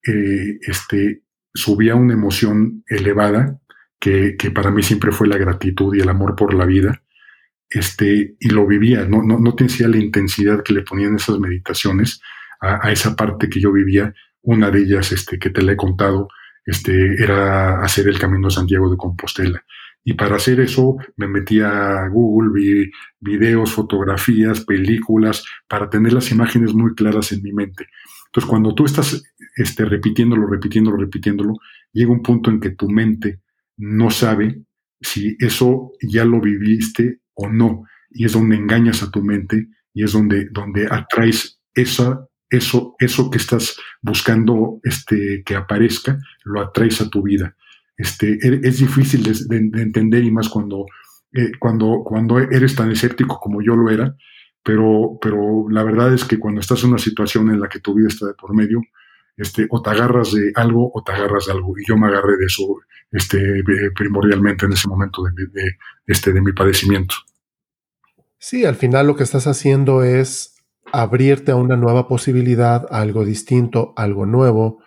[0.08, 1.21] eh, este,
[1.54, 3.62] subía una emoción elevada
[4.00, 7.02] que, para mí siempre fue la gratitud y el amor por la vida.
[7.70, 12.22] Este, y lo vivía, no, no, no tenía la intensidad que le ponían esas meditaciones
[12.62, 14.14] a, a, esa parte que yo vivía.
[14.42, 16.28] Una de ellas, este, que te la he contado,
[16.66, 19.64] este, era hacer el Camino de Santiago de Compostela.
[20.04, 26.32] Y para hacer eso me metí a Google, vi videos, fotografías, películas, para tener las
[26.32, 27.88] imágenes muy claras en mi mente.
[28.28, 29.24] Entonces, cuando tú estás
[29.56, 31.54] este, repitiéndolo, repitiéndolo, repitiéndolo,
[31.92, 33.40] llega un punto en que tu mente
[33.78, 34.62] no sabe
[35.02, 37.84] si eso ya lo viviste o no.
[38.10, 43.30] Y es donde engañas a tu mente y es donde, donde atraes esa, eso, eso
[43.30, 47.56] que estás buscando este, que aparezca, lo atraes a tu vida
[47.98, 50.86] este, e, es difícil de, entender y más cuando,
[51.34, 54.16] eh, cuando, cuando eres tan escéptico como yo lo era,
[54.64, 57.94] pero, pero la verdad es que cuando estás en una situación en la que tu
[57.94, 58.82] vida está de por medio,
[59.38, 61.78] este, o te agarras de algo o te agarras de algo.
[61.78, 62.63] Y yo me agarré de eso
[63.12, 63.63] este,
[63.95, 67.15] primordialmente en ese momento de, de, este, de mi padecimiento.
[68.38, 70.56] Sí, al final lo que estás haciendo es
[70.91, 74.80] abrirte a una nueva posibilidad, algo distinto, algo nuevo,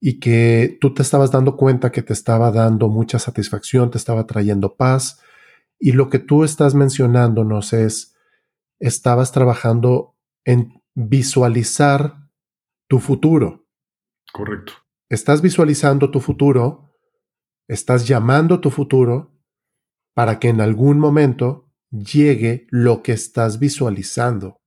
[0.00, 4.26] y que tú te estabas dando cuenta que te estaba dando mucha satisfacción, te estaba
[4.26, 5.20] trayendo paz.
[5.78, 8.16] Y lo que tú estás mencionándonos es,
[8.78, 12.28] estabas trabajando en visualizar
[12.88, 13.67] tu futuro.
[14.32, 14.72] Correcto.
[15.08, 16.90] Estás visualizando tu futuro,
[17.66, 19.32] estás llamando tu futuro
[20.14, 24.60] para que en algún momento llegue lo que estás visualizando,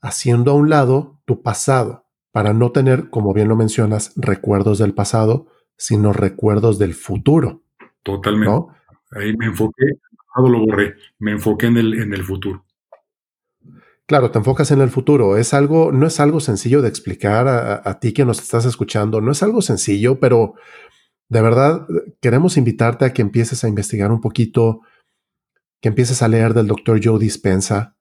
[0.00, 4.92] haciendo a un lado tu pasado para no tener, como bien lo mencionas, recuerdos del
[4.92, 7.62] pasado, sino recuerdos del futuro.
[8.02, 8.66] Totalmente.
[9.12, 9.84] Ahí me enfoqué,
[10.36, 12.64] lo borré, me enfoqué en el, en el futuro.
[14.06, 15.38] Claro, te enfocas en el futuro.
[15.38, 19.20] Es algo, no es algo sencillo de explicar a, ti que nos estás escuchando.
[19.22, 20.54] No es algo sencillo, pero
[21.30, 21.86] de verdad
[22.20, 24.82] queremos invitarte a que empieces a investigar un poquito,
[25.80, 27.96] que empieces a leer del doctor Joe Dispensa,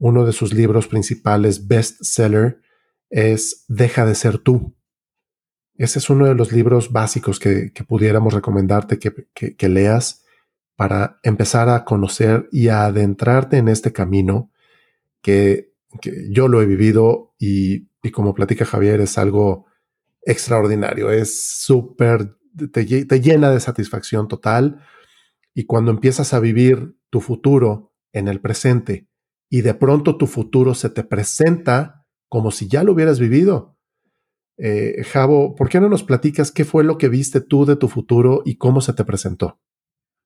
[0.00, 2.60] uno de sus libros principales, bestseller,
[3.10, 4.74] es Deja de ser tú.
[5.76, 10.24] Ese es uno de los libros básicos que, pudiéramos recomendarte que, leas
[10.74, 14.50] para empezar a conocer y a adentrarte en este camino
[15.22, 15.68] que,
[16.30, 19.66] yo lo he vivido y, como platica Javier es algo
[20.22, 22.36] extraordinario, es súper,
[22.72, 24.82] te, te llena de satisfacción total
[25.54, 29.08] y cuando empiezas a vivir tu futuro en el presente
[29.50, 33.76] y de pronto tu futuro se te presenta como si ya lo hubieras vivido.
[34.58, 37.88] Eh, Javo, ¿por qué no nos platicas qué fue lo que viste tú de tu
[37.88, 39.60] futuro y cómo se te presentó?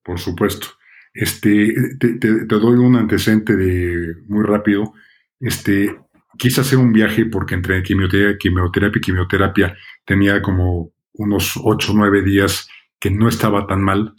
[0.03, 0.69] Por supuesto.
[1.15, 4.95] Este, te, doy un antecedente de muy rápido.
[5.41, 5.95] Este,
[6.39, 11.95] quise hacer un viaje porque entre quimioterapia, quimioterapia y quimioterapia tenía como unos 8 o
[11.97, 14.15] 9 días que no estaba tan mal.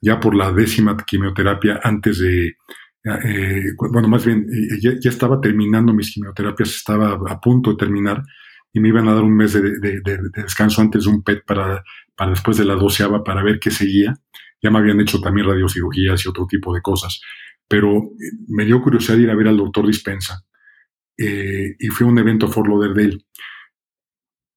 [0.00, 2.56] Ya por la décima quimioterapia, antes de,
[3.04, 8.22] eh, bueno, más bien, eh, ya, estaba terminando mis quimioterapias, estaba a punto de terminar
[8.72, 10.00] y me iban a dar un mes de,
[10.34, 11.82] descanso antes de un PET para,
[12.14, 14.14] para después de la doceava para ver qué seguía.
[14.62, 17.20] Ya me habían hecho también radiocirugías y otro tipo de cosas,
[17.66, 20.44] pero eh, me dio curiosidad ir a ver al doctor Dispensa
[21.20, 23.18] y fue un evento a Fort Lauderdale.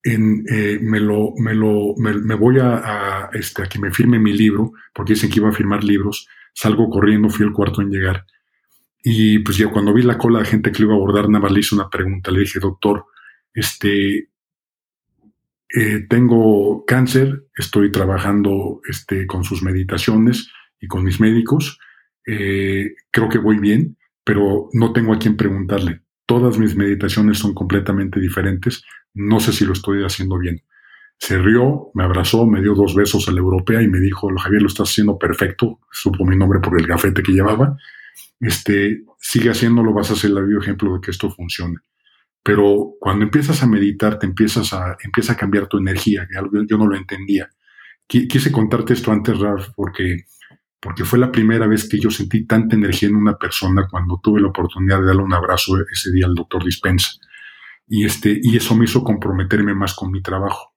[0.04, 0.44] En,
[0.82, 5.14] me lo, me lo, me, voy a, este, a que me firme mi libro, porque
[5.14, 8.28] dicen que iba a firmar libros, salgo corriendo, fui el cuarto en llegar
[9.04, 11.50] y pues ya cuando vi la cola de gente que lo iba a abordar, nada
[11.50, 12.32] le hice una pregunta.
[12.32, 13.06] Le dije, doctor,
[13.54, 14.30] este,
[15.76, 21.80] eh, tengo cáncer, estoy trabajando este, con sus meditaciones y con mis médicos.
[22.26, 26.02] Eh, creo que voy bien, pero no tengo a quién preguntarle.
[26.26, 28.84] Todas mis meditaciones son completamente diferentes.
[29.14, 30.62] No sé si lo estoy haciendo bien.
[31.18, 34.62] Se rió, me abrazó, me dio dos besos a la europea y me dijo, Javier,
[34.62, 35.80] lo estás haciendo perfecto.
[35.92, 37.78] Supo mi nombre por el gafete que llevaba
[38.42, 41.78] este, sigue haciéndolo, vas a ser el ejemplo de que esto funcione.
[42.44, 46.64] Pero cuando empiezas a meditar, te empiezas a, empieza a cambiar tu energía, que algo
[46.68, 47.50] yo no lo entendía.
[48.08, 50.26] Quise contarte esto antes, Ralph, porque,
[50.82, 54.42] porque fue la primera vez que yo sentí tanta energía en una persona cuando tuve
[54.42, 57.12] la oportunidad de darle un abrazo ese día al doctor Dispensa.
[57.88, 60.74] Y, este, y eso me hizo comprometerme más con mi trabajo.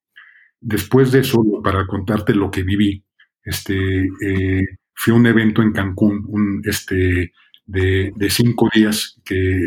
[0.61, 3.05] Después de eso, para contarte lo que viví,
[3.43, 4.63] este, eh,
[4.95, 7.33] fui a un evento en Cancún, un, este,
[7.67, 9.59] de, de cinco días que,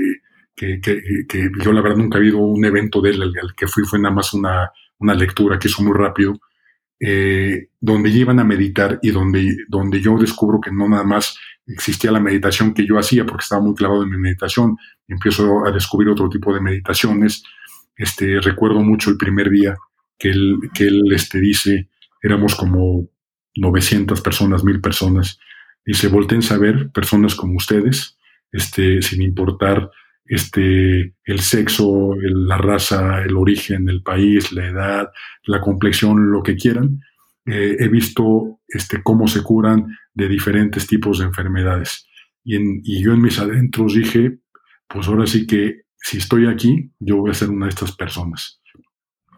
[0.58, 3.84] que, que, yo la verdad nunca he habido un evento de él, al, que fui
[3.86, 6.34] fue nada más una, una lectura que hizo muy rápido,
[7.00, 12.12] eh, donde iban a meditar y donde, donde yo descubro que no nada más existía
[12.12, 14.76] la meditación que yo hacía porque estaba muy clavado en mi meditación.
[15.08, 17.44] Empiezo a descubrir otro tipo de meditaciones.
[17.96, 19.76] Este, recuerdo mucho el primer día
[20.18, 21.90] que él, que él este, dice,
[22.24, 23.08] éramos como
[23.56, 25.40] 900 personas, 1000 personas.
[25.86, 28.18] Dice, volten a ver personas como ustedes,
[28.52, 29.92] este, sin importar
[30.30, 35.08] este, el sexo, la raza, el origen, el país, la edad,
[35.46, 37.02] la complexión, lo que quieran.
[37.46, 42.08] Eh, he visto este, cómo se curan de diferentes tipos de enfermedades.
[42.44, 44.40] Y, en, y yo en mis adentros dije,
[44.88, 48.62] pues ahora sí que si estoy aquí, yo voy a ser una de estas personas.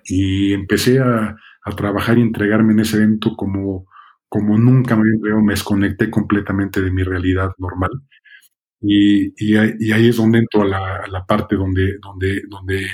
[0.05, 3.85] Y empecé a, a trabajar y entregarme en ese evento como,
[4.27, 7.91] como nunca me había me desconecté completamente de mi realidad normal.
[8.81, 12.87] Y, y, ahí es donde entro a la, parte donde, donde, donde,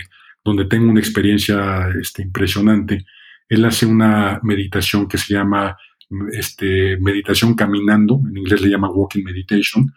[0.44, 3.06] donde tengo una experiencia este, impresionante.
[3.48, 5.78] Él hace una meditación que se llama
[6.32, 9.94] este, meditación caminando, en inglés le llama walking meditation.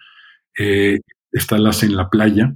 [0.58, 1.00] Eh,
[1.32, 2.54] esta la hace en la playa.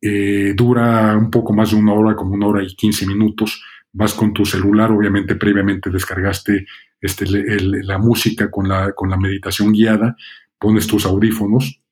[0.00, 3.62] Eh, dura un poco más de una hora, como una hora y quince minutos.
[3.92, 6.66] Vas con tu celular, obviamente previamente descargaste
[7.00, 10.16] este, la música con la, con la meditación guiada,
[10.58, 11.83] pones tus audífonos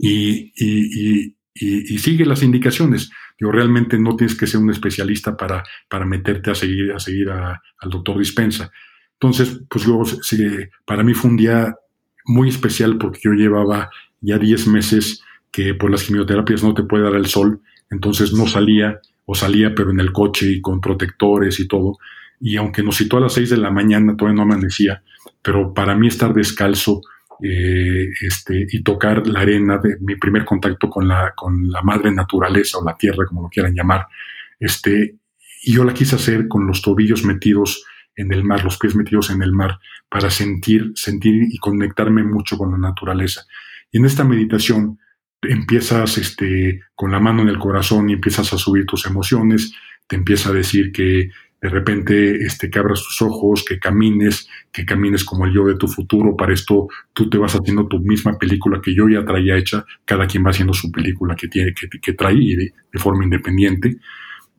[0.00, 3.10] y, y, y, sigue las indicaciones.
[3.38, 7.30] Yo realmente no tienes que ser un especialista para, para meterte a seguir, a seguir
[7.30, 8.70] al doctor Dispensa.
[9.14, 10.04] Entonces, pues luego,
[10.86, 11.74] para mí fue un día
[12.24, 13.90] muy especial porque yo llevaba
[14.22, 17.60] ya 10 meses que por las quimioterapias no te puede dar el sol,
[17.90, 21.98] entonces no salía o salía pero en el coche y con protectores y todo.
[22.40, 25.02] Y aunque nos citó a las 6 de la mañana, todavía no amanecía,
[25.42, 27.02] pero para mí estar descalzo,
[27.42, 32.10] eh, este, y tocar la arena, de mi primer contacto con la, con la madre
[32.12, 34.06] naturaleza o la tierra, como lo quieran llamar.
[34.58, 35.16] Este,
[35.62, 37.84] y yo la quise hacer con los tobillos metidos
[38.16, 42.58] en el mar, los pies metidos en el mar, para sentir, sentir y conectarme mucho
[42.58, 43.46] con la naturaleza.
[43.90, 44.98] Y en esta meditación
[45.42, 49.72] empiezas este, con la mano en el corazón y empiezas a subir tus emociones,
[50.06, 54.86] te empieza a decir que de repente este, que abras tus ojos, que camines, que
[54.86, 56.36] camines como el yo de tu futuro.
[56.36, 60.26] Para esto tú te vas haciendo tu misma película que yo ya traía hecha, cada
[60.26, 63.96] quien va haciendo su película que tiene, que, que trae de, forma independiente.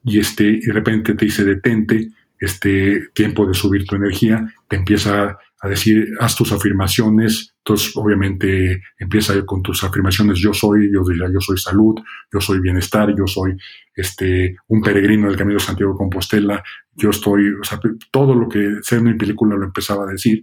[0.03, 2.09] Y este, de repente te dice detente,
[2.39, 8.82] este tiempo de subir tu energía, te empieza a decir, haz tus afirmaciones, entonces obviamente
[8.97, 11.95] empieza con tus afirmaciones, yo soy, yo diría, yo soy salud,
[12.34, 13.56] yo soy bienestar, yo soy
[13.95, 17.80] este, un peregrino del Camino de Santiago de Compostela, yo estoy, o sea,
[18.12, 20.41] todo lo que sea en mi película lo empezaba a decir.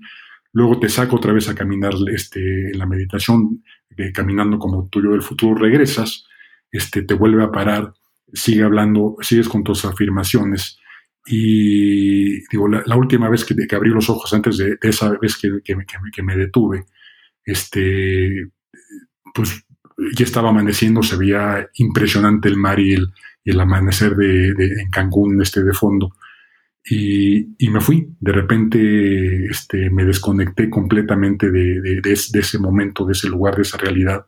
[0.52, 3.64] Luego te saco otra vez a caminar este, en la meditación,
[4.14, 6.26] caminando como tuyo del futuro, regresas,
[6.70, 7.92] este, te vuelve a parar,
[8.33, 10.78] sigue hablando, sigues con tus afirmaciones
[11.30, 15.60] y digo, la, última vez que, que, abrí los ojos, antes de, esa vez que,
[15.62, 16.86] que, me detuve,
[17.44, 18.48] este,
[19.34, 19.62] pues
[20.16, 23.08] ya estaba amaneciendo, se veía impresionante el mar y el,
[23.44, 26.14] el amanecer de, de, en Cancún este, de fondo.
[26.82, 28.08] Y, y, me fui.
[28.20, 33.76] De repente este, me desconecté completamente de, de, ese momento, de ese lugar, de esa
[33.76, 34.24] realidad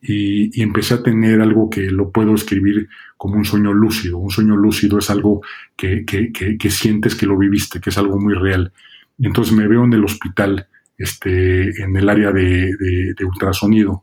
[0.00, 4.18] y, empecé a tener algo que lo puedo escribir como un sueño lúcido.
[4.18, 5.42] Un sueño lúcido es algo
[5.76, 8.72] que, que, que, sientes que lo viviste, que es algo muy real.
[9.18, 14.02] Entonces me veo en el hospital, este, en el área de, ultrasonido,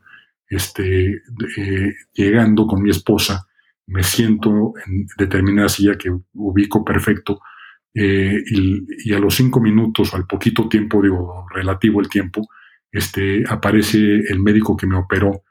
[0.49, 1.21] este,
[2.13, 3.47] llegando con mi esposa,
[3.88, 7.39] me siento en determinada silla que ubico perfecto,
[7.95, 12.47] eh, y, y, a los cinco minutos o al poquito tiempo, digo, relativo el tiempo,
[12.91, 15.42] este, aparece el médico que me operó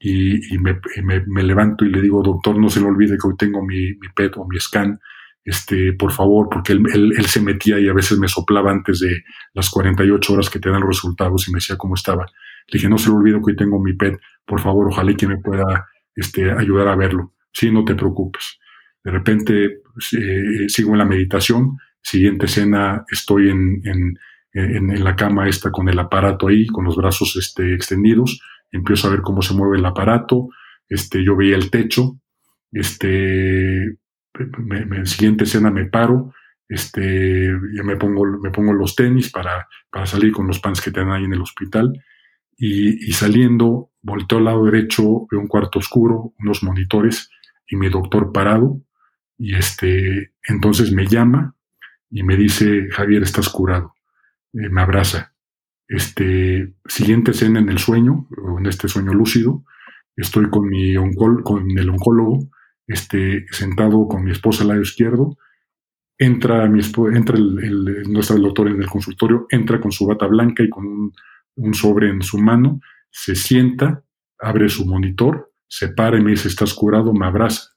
[0.00, 0.80] y, me,
[1.26, 4.08] me, levanto y le digo, doctor, no se le olvide que hoy tengo mi, mi
[4.14, 4.98] PET o mi scan,
[5.44, 9.24] este, por favor, porque él, él, se metía y a veces me soplaba antes de
[9.54, 12.24] las 48 horas que te dan los resultados y me decía cómo estaba.
[12.68, 15.26] Le dije, no se le olvide que hoy tengo mi PET, por favor, ojalá que
[15.26, 17.32] me pueda este, ayudar a verlo.
[17.52, 18.58] Sí, no te preocupes.
[19.04, 24.18] De repente eh, sigo en la meditación, siguiente escena estoy en, en,
[24.52, 28.40] en, en, la cama esta con el aparato ahí, con los brazos este, extendidos,
[28.72, 30.48] empiezo a ver cómo se mueve el aparato,
[30.88, 32.18] este, yo veía el techo,
[32.72, 33.98] este,
[34.58, 36.34] me, me, siguiente escena me paro,
[36.68, 40.90] este, ya me pongo, me pongo los tenis para, para salir con los pants que
[40.90, 41.92] dan ahí en el hospital,
[42.56, 47.30] y, y saliendo, volteo al lado derecho, veo un cuarto oscuro, unos monitores,
[47.66, 48.80] y mi doctor parado,
[49.38, 51.56] y este, entonces me llama
[52.10, 53.94] y me dice, Javier, estás curado,
[54.52, 55.31] eh, me abraza,
[55.92, 58.26] este, siguiente escena en el sueño,
[58.58, 59.64] en este sueño lúcido,
[60.16, 60.94] estoy con, mi
[61.42, 62.48] con el oncólogo,
[62.86, 65.36] este, sentado con mi esposa al lado izquierdo,
[66.18, 66.80] entra, mi
[67.14, 71.12] entra el, el, nuestro doctor en el consultorio, entra con su bata blanca y con
[71.56, 72.80] un, sobre en su mano,
[73.10, 74.02] se sienta,
[74.38, 77.70] abre su monitor, se para y me dice, estás curado, me abraza.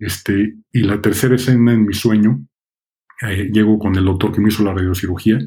[0.00, 2.44] Este, y la tercera escena en mi sueño,
[3.22, 5.38] eh, llego con el doctor que me hizo la radiocirugía,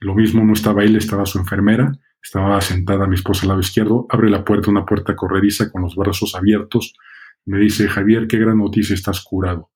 [0.00, 1.92] lo mismo no estaba él, estaba su enfermera,
[2.22, 5.94] estaba sentada mi esposa al lado izquierdo, abre la puerta, una puerta corrediza con los
[5.94, 6.94] brazos abiertos,
[7.46, 9.70] me dice, Javier, qué gran noticia, estás curado.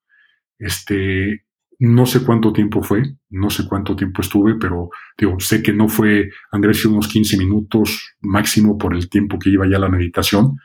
[0.59, 1.45] Este,
[1.79, 5.89] no sé cuánto tiempo fue, no sé cuánto tiempo estuve, pero digo, sé que no
[5.89, 10.57] fue, Andrés, unos 15 minutos máximo por el tiempo que iba ya la meditación,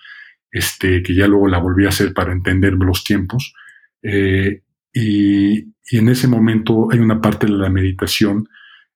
[0.52, 3.54] este, que ya luego la volví a hacer para entender los tiempos.
[4.02, 8.48] Eh, y, y, en ese momento hay una parte de la meditación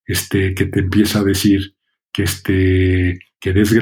[0.06, 1.76] este, que te empieza a decir
[2.12, 3.74] que, este, que des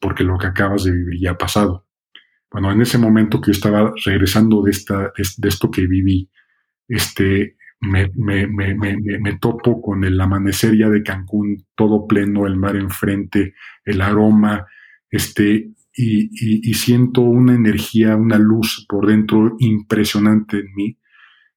[0.00, 1.86] porque lo que acabas de vivir ya ha pasado.
[2.50, 6.28] Bueno, en ese momento que yo estaba regresando de, esto que viví,
[6.88, 12.56] este, me, me, me, me, topo con el amanecer ya de Cancún, todo pleno, el
[12.56, 13.54] mar enfrente,
[13.84, 14.66] el aroma,
[15.08, 20.98] este, y, y, siento una energía, una luz por dentro impresionante en mí,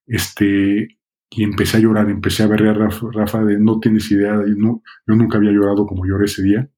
[0.05, 0.99] este,
[1.35, 5.15] y empecé a llorar, empecé a ver a Rafa, de no tienes idea, no, yo
[5.15, 6.69] nunca había llorado como lloré ese día,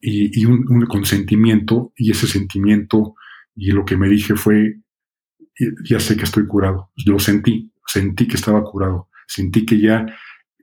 [0.00, 3.14] y, y un, un, consentimiento, y ese sentimiento,
[3.54, 4.80] y lo que me dije fue,
[5.84, 10.06] ya sé que estoy curado, lo sentí, sentí que estaba curado, sentí que ya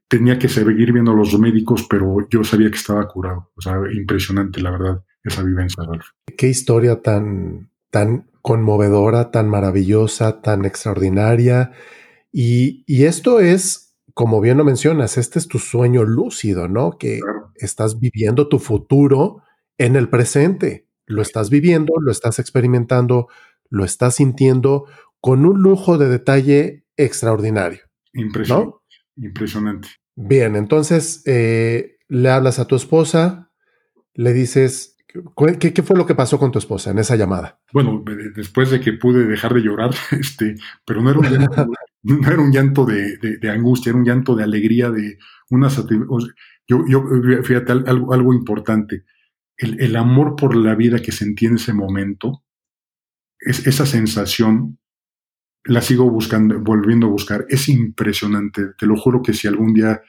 [0.07, 3.75] tenía que seguir viendo a los médicos, pero yo sabía que estaba curado, o sea,
[3.93, 6.05] impresionante la verdad esa vivencia, Ralph.
[6.37, 11.73] Qué historia tan, tan conmovedora, tan maravillosa, tan extraordinaria.
[12.39, 16.99] Y, y, esto es, como bien lo mencionas, este es tu sueño lúcido, ¿no?
[16.99, 17.19] Que
[17.55, 19.41] estás viviendo tu futuro
[19.79, 20.87] en el presente.
[21.07, 23.27] Lo estás viviendo, lo estás experimentando,
[23.71, 24.85] lo estás sintiendo
[25.19, 27.79] con un lujo de detalle extraordinario.
[28.13, 28.77] Impresionante.
[29.15, 29.87] Impresionante.
[30.15, 33.51] Bien, entonces eh, le hablas a tu esposa,
[34.13, 34.96] le dices,
[35.59, 37.59] ¿Qué, fue lo que pasó con tu esposa en esa llamada?
[37.71, 38.03] Bueno,
[38.35, 40.55] después de que pude dejar de llorar, este,
[40.85, 41.67] pero no era un llanto,
[42.03, 45.17] no era un llanto de, de, angustia, era un llanto de alegría, de
[45.49, 45.69] una
[46.67, 47.03] yo, yo,
[47.43, 49.05] fíjate, algo, algo importante.
[49.57, 52.43] El, el, amor por la vida que sentí en ese momento,
[53.39, 54.77] es, esa sensación,
[55.63, 57.45] la sigo buscando, volviendo a buscar.
[57.49, 58.73] Es impresionante.
[58.77, 60.01] Te lo juro que si algún día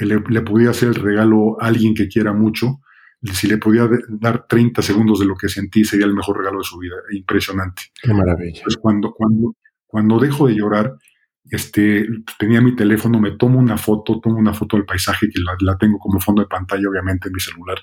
[0.00, 2.80] le, le pudiera hacer el regalo a alguien que quiera mucho,
[3.22, 6.64] si le podía dar 30 segundos de lo que sentí, sería el mejor regalo de
[6.64, 6.96] su vida.
[7.12, 7.82] Impresionante.
[8.00, 8.58] Qué maravilla.
[8.58, 9.56] Entonces, cuando, cuando,
[9.86, 10.96] cuando dejo de llorar,
[11.50, 12.06] este,
[12.38, 15.98] tenía mi teléfono, me tomo una foto, tomo una foto del paisaje, que la, tengo
[15.98, 17.78] como fondo de pantalla, obviamente, en mi celular.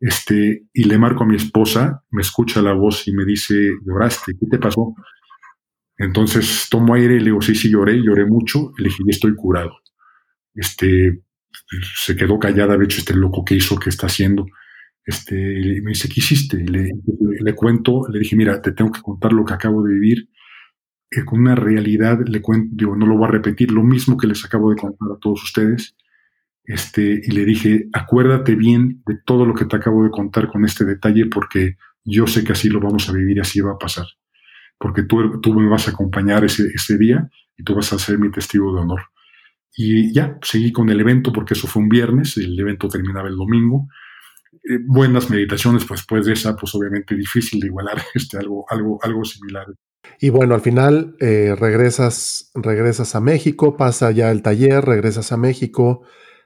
[0.00, 3.54] Este, y le marco a mi esposa, me escucha la voz y me dice,
[3.84, 4.94] lloraste, ¿qué te pasó?
[5.96, 8.72] Entonces tomo aire y le digo, sí, sí, lloré, lloré mucho.
[8.78, 9.72] Le dije, ya estoy curado.
[10.54, 11.22] Este,
[11.96, 14.46] se quedó callada, de hecho, este loco que hizo, que está haciendo.
[15.04, 16.62] Este, y me dice, ¿qué hiciste?
[16.62, 20.28] Y le, cuento, le dije, mira, te tengo que contar lo que acabo de vivir.
[21.10, 24.26] Eh, con una realidad, le cuento, digo, no lo voy a repetir, lo mismo que
[24.26, 25.96] les acabo de contar a todos ustedes.
[26.64, 30.66] Este, y le dije, acuérdate bien de todo lo que te acabo de contar con
[30.66, 34.06] este detalle, porque yo sé que así lo vamos a vivir así va a pasar.
[34.78, 38.18] Porque tú, tú me vas a acompañar ese, ese día y tú vas a ser
[38.18, 39.00] mi testigo de honor.
[39.74, 43.36] Y ya, seguí con el evento porque eso fue un viernes, el evento terminaba el
[43.36, 43.88] domingo.
[44.52, 48.98] Eh, buenas meditaciones, pues después de esa, pues obviamente difícil de igualar este, algo, algo,
[49.02, 49.66] algo similar.
[50.20, 55.36] Y bueno, al final eh, regresas, regresas a México, pasa ya el taller, regresas a
[55.36, 56.02] México,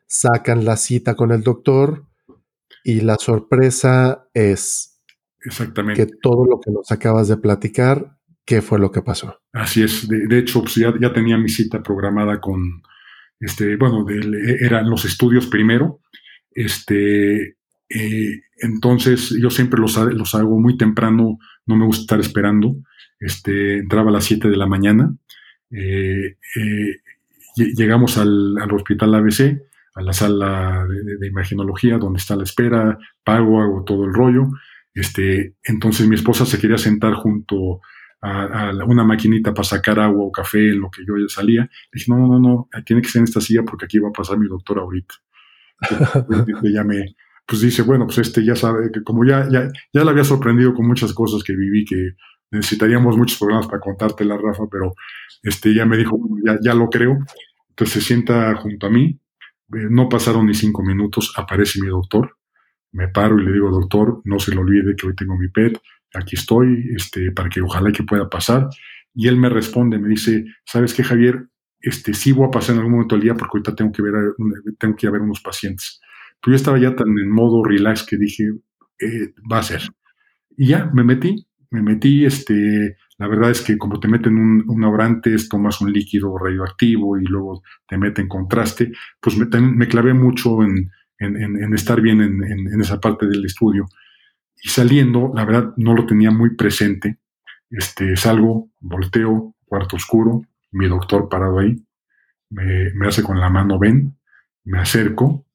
[0.06, 2.06] sacan la cita con el doctor
[2.84, 5.00] y la sorpresa es
[5.44, 6.06] Exactamente.
[6.06, 9.40] que todo lo que nos acabas de platicar, ¿qué fue lo que pasó?
[9.52, 12.82] Así es, de, hecho, pues ya, ya tenía mi cita programada con,
[13.43, 14.07] este, bueno,
[14.61, 16.01] eran los estudios primero,
[16.53, 17.57] este,
[17.88, 22.76] eh, entonces yo siempre los, los, hago muy temprano, no me gusta estar esperando,
[23.18, 25.12] este, entraba a las 7 de la mañana,
[25.72, 26.97] eh, eh,
[27.57, 29.61] llegamos al, al, hospital ABC,
[29.97, 34.51] a la sala de, de, imaginología, donde está la espera, pago, hago todo el rollo,
[34.95, 37.80] este, entonces mi esposa se quería sentar junto
[38.22, 41.68] a, una maquinita para sacar agua o café en lo que yo ya salía.
[41.92, 44.38] Dije, no, no, no, tiene que ser en esta silla porque aquí va a pasar
[44.38, 45.14] mi doctor ahorita.
[46.72, 47.16] ya me,
[47.46, 50.72] pues dice, bueno, pues este ya sabe que como ya, ya, ya le había sorprendido
[50.74, 52.12] con muchas cosas que viví, que
[52.52, 54.94] necesitaríamos muchos programas para contártela, Rafa, pero
[55.42, 57.18] este ya me dijo, ya, ya lo creo.
[57.70, 59.18] Entonces se sienta junto a mí.
[59.74, 62.36] Eh, no pasaron ni cinco minutos, aparece mi doctor.
[62.92, 65.80] Me paro y le digo, doctor, no se le olvide que hoy tengo mi PET,
[66.14, 68.68] aquí estoy, este, para que ojalá que pueda pasar.
[69.14, 71.46] Y él me responde, me dice, ¿sabes qué, Javier?
[71.80, 74.14] Este, sí voy a pasar en algún momento del día porque ahorita tengo que ver,
[74.78, 76.00] tengo que ir a ver unos pacientes.
[76.40, 78.50] Pero yo estaba ya tan en modo relax que dije,
[78.98, 79.82] eh, va a ser.
[80.56, 84.64] Y ya, me metí, me metí, este, la verdad es que como te meten un,
[84.68, 90.90] un tomas un líquido radioactivo y luego te meten contraste, pues me, clavé mucho en,
[91.18, 93.86] en, en, estar bien en, en, esa parte del estudio.
[94.62, 97.18] Y saliendo, la verdad, no lo tenía muy presente.
[97.68, 101.84] Este, salgo, volteo, cuarto oscuro, mi doctor parado ahí,
[102.50, 104.16] me, me hace con la mano, ven,
[104.64, 105.46] me acerco,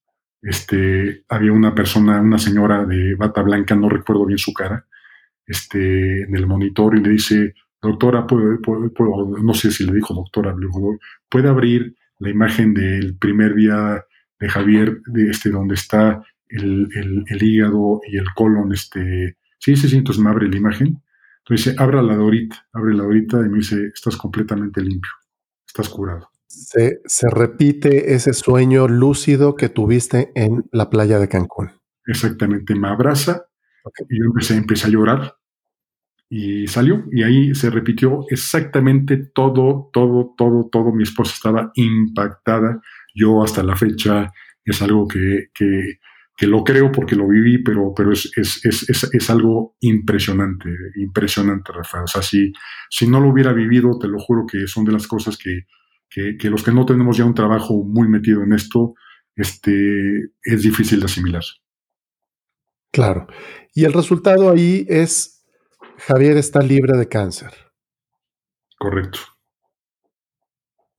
[0.42, 4.86] este, había una persona, una señora de bata blanca, no recuerdo bien su cara,
[5.46, 10.56] este, en el monitor y le dice, doctora, no sé si le dijo doctora,
[11.30, 14.04] puede abrir la imagen del primer día
[14.40, 16.88] de Javier, de este, donde está el,
[17.28, 21.02] el, hígado y el colon, este, sí, sí, sí, entonces me abre la imagen.
[21.40, 25.12] Entonces dice, ábrala ahorita, abre la ahorita y me dice, estás completamente limpio,
[25.66, 26.30] estás curado.
[26.48, 31.72] Se, se, repite ese sueño lúcido que tuviste en la playa de Cancún.
[32.06, 33.46] Exactamente, me abraza
[34.10, 35.38] y yo empecé, empecé a llorar
[36.30, 40.92] y salió y ahí se repitió exactamente todo, todo, todo, todo.
[40.92, 42.82] Mi esposa estaba impactada.
[43.16, 44.32] Yo hasta la fecha
[44.66, 46.00] es algo que, que,
[46.38, 51.74] que lo creo porque lo viví, pero, pero es, es, es, es, algo impresionante, impresionante,
[51.74, 52.04] Rafael.
[52.04, 52.54] O sea, si,
[52.92, 55.62] si no lo hubiera vivido, te lo juro que son de las cosas que,
[56.08, 58.94] que, que los que no tenemos ya un trabajo muy metido en esto,
[59.36, 61.44] este, es difícil de asimilar.
[62.92, 63.26] Claro.
[63.74, 65.44] Y el resultado ahí es
[65.98, 67.52] Javier está libre de cáncer.
[68.78, 69.20] Correcto.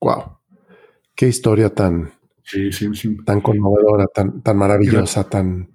[0.01, 0.41] Wow.
[1.15, 2.13] Qué historia tan,
[3.25, 5.69] tan conmovedora, tan, tan maravillosa, tan.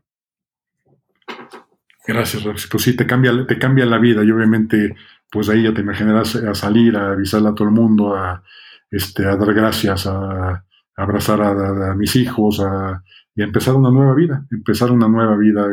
[2.06, 4.96] Gracias, Pues sí, te cambia, te cambia la vida y obviamente,
[5.32, 8.44] pues ahí ya te imaginarás a salir, a avisarle a todo el mundo, a,
[8.92, 10.66] este, a dar gracias, a,
[10.96, 13.02] abrazar a, mis hijos, a,
[13.36, 15.66] y a empezar una nueva vida, empezar una nueva vida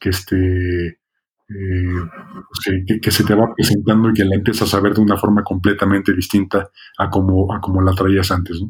[0.00, 0.98] que, este,
[1.48, 5.44] eh, que, se te va presentando y que la empiezas a ver de una forma
[5.44, 8.60] completamente distinta a como, a como la traías antes.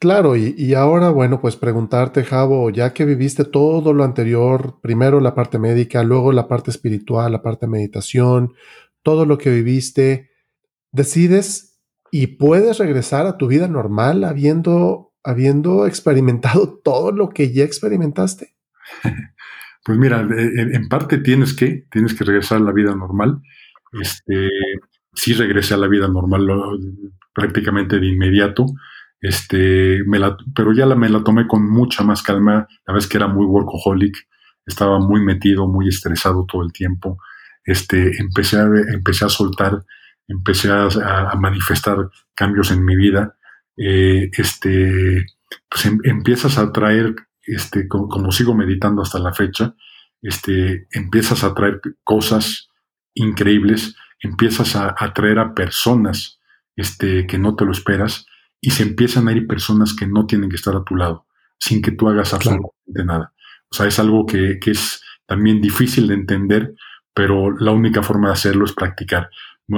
[0.00, 5.34] Claro, y, ahora, bueno, pues preguntarte, Javo, ya que viviste todo lo anterior, primero la
[5.34, 8.54] parte médica, luego la parte espiritual, la parte meditación,
[9.02, 10.30] todo lo que viviste,
[10.90, 17.64] decides y puedes regresar a tu vida normal habiendo, habiendo experimentado todo lo que ya
[17.64, 18.54] experimentaste.
[19.82, 23.40] Pues mira, en, parte tienes que, tienes que regresar a la vida normal.
[23.98, 24.46] Este,
[25.14, 26.46] sí regresé a la vida normal
[27.32, 28.66] prácticamente de inmediato.
[29.20, 32.66] Este, me la, pero ya la, me la tomé con mucha más calma.
[32.86, 34.16] La vez que era muy workaholic,
[34.64, 37.18] estaba muy metido, muy estresado todo el tiempo.
[37.64, 38.64] Este, empecé a,
[38.94, 39.84] empecé a soltar,
[40.26, 43.36] empecé a, manifestar cambios en mi vida.
[43.76, 45.26] Eh, este,
[45.68, 49.74] pues em, empiezas a traer este, como, sigo meditando hasta la fecha,
[50.22, 52.68] este, empiezas a traer cosas
[53.14, 56.40] increíbles, empiezas a atraer a personas
[56.76, 58.26] este, que no te lo esperas
[58.60, 61.26] y se empiezan a ir personas que no tienen que estar a tu lado,
[61.58, 63.32] sin que tú hagas absolutamente nada.
[63.70, 66.74] O sea, es algo que, que, es también difícil de entender,
[67.14, 69.30] pero la única forma de hacerlo es practicar.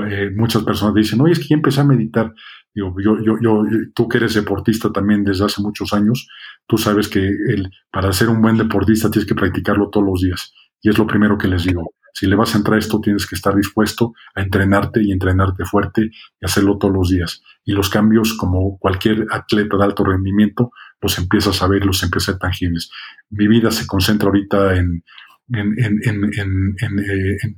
[0.08, 2.32] Eh, muchas personas dicen, oye, es que ya empecé a meditar.
[2.74, 3.62] Digo, yo, yo, yo,
[3.94, 6.26] tú que eres deportista también desde hace muchos años,
[6.66, 10.54] tú sabes que el, para ser un buen deportista tienes que practicarlo todos los días.
[10.80, 11.92] Y es lo primero que les digo.
[12.14, 15.64] Si le vas a entrar a esto, tienes que estar dispuesto a entrenarte y entrenarte
[15.64, 16.10] fuerte
[16.40, 17.42] y hacerlo todos los días.
[17.64, 22.28] Y los cambios, como cualquier atleta de alto rendimiento, los empiezas a ver, los empiezas
[22.28, 22.90] a ser tangibles.
[23.30, 25.04] Mi vida se concentra ahorita en,
[25.48, 26.76] en, en, en,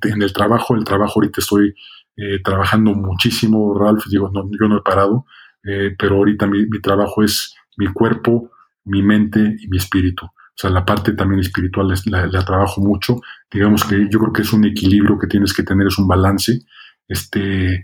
[0.02, 0.74] en, el trabajo.
[0.74, 1.74] El trabajo ahorita estoy
[2.16, 5.26] eh, trabajando muchísimo, Ralph, digo, no, yo no he parado,
[5.64, 8.50] eh, pero ahorita mi, trabajo es mi cuerpo,
[8.84, 10.26] mi mente y mi espíritu.
[10.26, 13.20] O sea, la parte también espiritual la, la, trabajo mucho.
[13.50, 16.60] Digamos que yo creo que es un equilibrio que tienes que tener, es un balance,
[17.08, 17.82] este,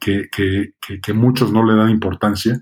[0.00, 2.60] que, muchos no le dan importancia.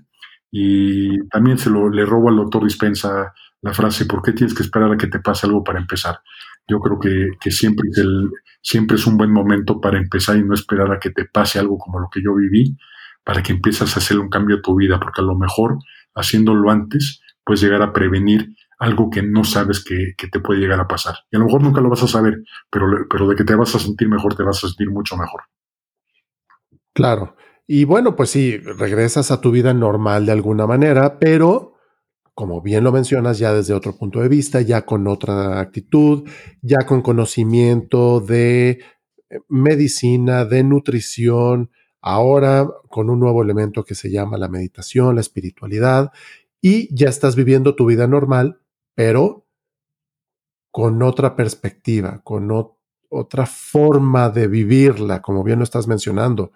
[0.51, 4.63] Y también se lo le robo al doctor Dispensa la frase, ¿por qué tienes que
[4.63, 6.19] esperar a que te pase algo para empezar?
[6.67, 8.29] Yo creo que, siempre, es el,
[8.61, 11.77] siempre es un buen momento para empezar y no esperar a que te pase algo
[11.77, 12.77] como lo que yo viví,
[13.23, 15.79] para que empieces a hacer un cambio a tu vida, porque a lo mejor
[16.15, 20.87] haciéndolo antes puedes llegar a prevenir algo que no sabes que, te puede llegar a
[20.87, 21.15] pasar.
[21.31, 23.79] Y a lo mejor nunca lo vas a saber, pero de que te vas a
[23.79, 25.41] sentir mejor, te vas a sentir mucho mejor.
[26.97, 27.35] Claro.
[27.67, 31.75] Y bueno, pues sí, regresas a tu vida normal de alguna manera, pero
[32.33, 36.27] como bien lo mencionas, ya desde otro punto de vista, ya con otra actitud,
[36.63, 38.69] ya con conocimiento de
[39.29, 41.69] eh, medicina, de nutrición,
[42.01, 46.11] ahora con un nuevo elemento que se llama la meditación, la espiritualidad,
[46.59, 48.59] y ya estás viviendo tu vida normal,
[48.95, 49.45] pero
[50.71, 52.51] con otra perspectiva, con
[53.09, 56.53] otra forma de vivirla, como bien lo estás mencionando.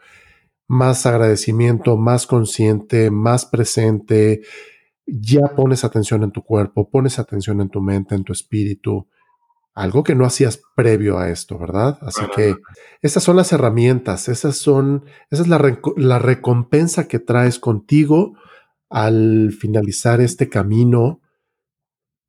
[0.71, 4.41] Más agradecimiento, más consciente, más presente.
[5.05, 9.09] Ya pones atención en tu cuerpo, pones atención en tu mente, en tu espíritu.
[9.73, 11.99] Algo que no hacías previo a esto, ¿verdad?
[11.99, 12.55] Así que
[13.01, 18.37] esas son las herramientas, esas son, esa es la, la recompensa que traes contigo
[18.89, 21.19] al finalizar este camino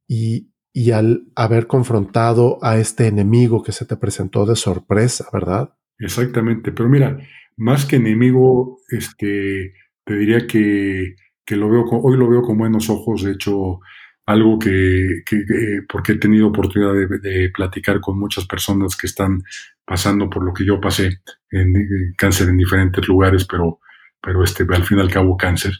[0.08, 5.76] y, y al haber confrontado a este enemigo que se te presentó de sorpresa, ¿verdad?
[6.00, 7.18] Exactamente, pero mira,
[7.62, 11.14] más que enemigo, este, te diría que,
[11.46, 13.78] que lo veo, hoy lo veo con buenos ojos, de hecho,
[14.26, 15.44] algo que, que,
[15.88, 19.44] porque he tenido oportunidad de, platicar con muchas personas que están
[19.84, 21.20] pasando por lo que yo pasé,
[21.52, 21.72] en,
[22.16, 23.78] cáncer en diferentes lugares, pero,
[24.20, 25.72] pero este, al fin y al cabo cáncer,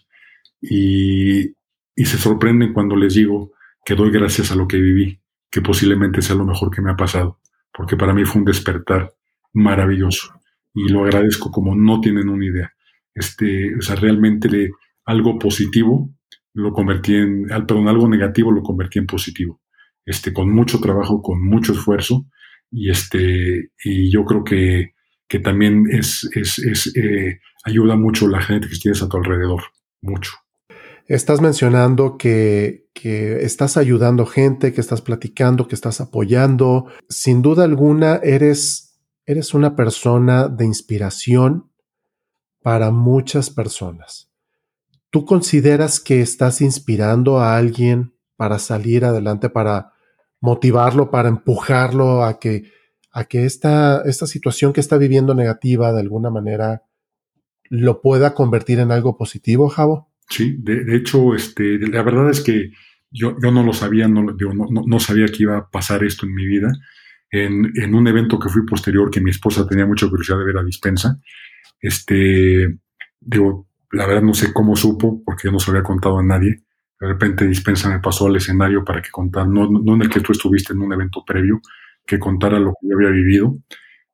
[0.61, 1.49] y,
[1.97, 3.55] y se sorprenden cuando les digo
[3.85, 5.21] que doy gracias a lo que viví,
[5.51, 7.41] que posiblemente sea lo mejor que me ha pasado,
[7.73, 9.13] porque para mí fue un despertar
[9.53, 10.42] maravilloso
[10.75, 12.73] y lo agradezco como no tienen una idea.
[13.15, 14.71] Este, o sea, realmente de
[15.05, 16.15] algo positivo
[16.55, 19.61] lo convertí en, perdón, algo negativo lo convertí en positivo.
[20.05, 22.27] Este, con mucho trabajo, con mucho esfuerzo
[22.71, 24.95] y este, y yo creo que,
[25.29, 29.63] que también es, es, eh, ayuda mucho la gente que tienes a tu alrededor,
[30.01, 30.33] mucho.
[31.07, 36.87] Estás mencionando que, que, estás ayudando gente, que estás platicando, que estás apoyando.
[37.09, 38.92] Sin duda alguna, eres,
[39.27, 41.71] eres una persona de inspiración
[42.63, 44.31] para muchas personas.
[45.11, 49.93] ¿Tú consideras que estás inspirando a alguien para salir adelante, para
[50.41, 52.71] motivarlo, para empujarlo a que,
[53.13, 56.83] a que esta, esta situación que está viviendo negativa de alguna manera
[57.69, 60.11] lo pueda convertir en algo positivo, Javo?
[60.29, 62.71] Sí, de, hecho, este, la verdad es que
[63.11, 66.35] yo, yo no lo sabía, no, no, no, sabía que iba a pasar esto en
[66.35, 66.73] mi vida.
[67.33, 70.59] En, en, un evento que fui posterior, que mi esposa tenía mucha curiosidad de ver
[70.59, 71.19] a Dispensa,
[71.81, 72.79] este,
[73.19, 76.23] digo, la verdad no sé cómo supo, porque yo no se lo había contado a
[76.23, 76.63] nadie.
[77.01, 80.21] De repente Dispensa me pasó al escenario para que contara, no, no en el que
[80.21, 81.61] tú estuviste en un evento previo,
[82.07, 83.59] que contara lo que yo había vivido.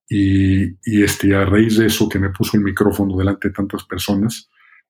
[0.09, 3.85] Y, y este, a raíz de eso que me puso el micrófono delante de tantas
[3.85, 4.49] personas,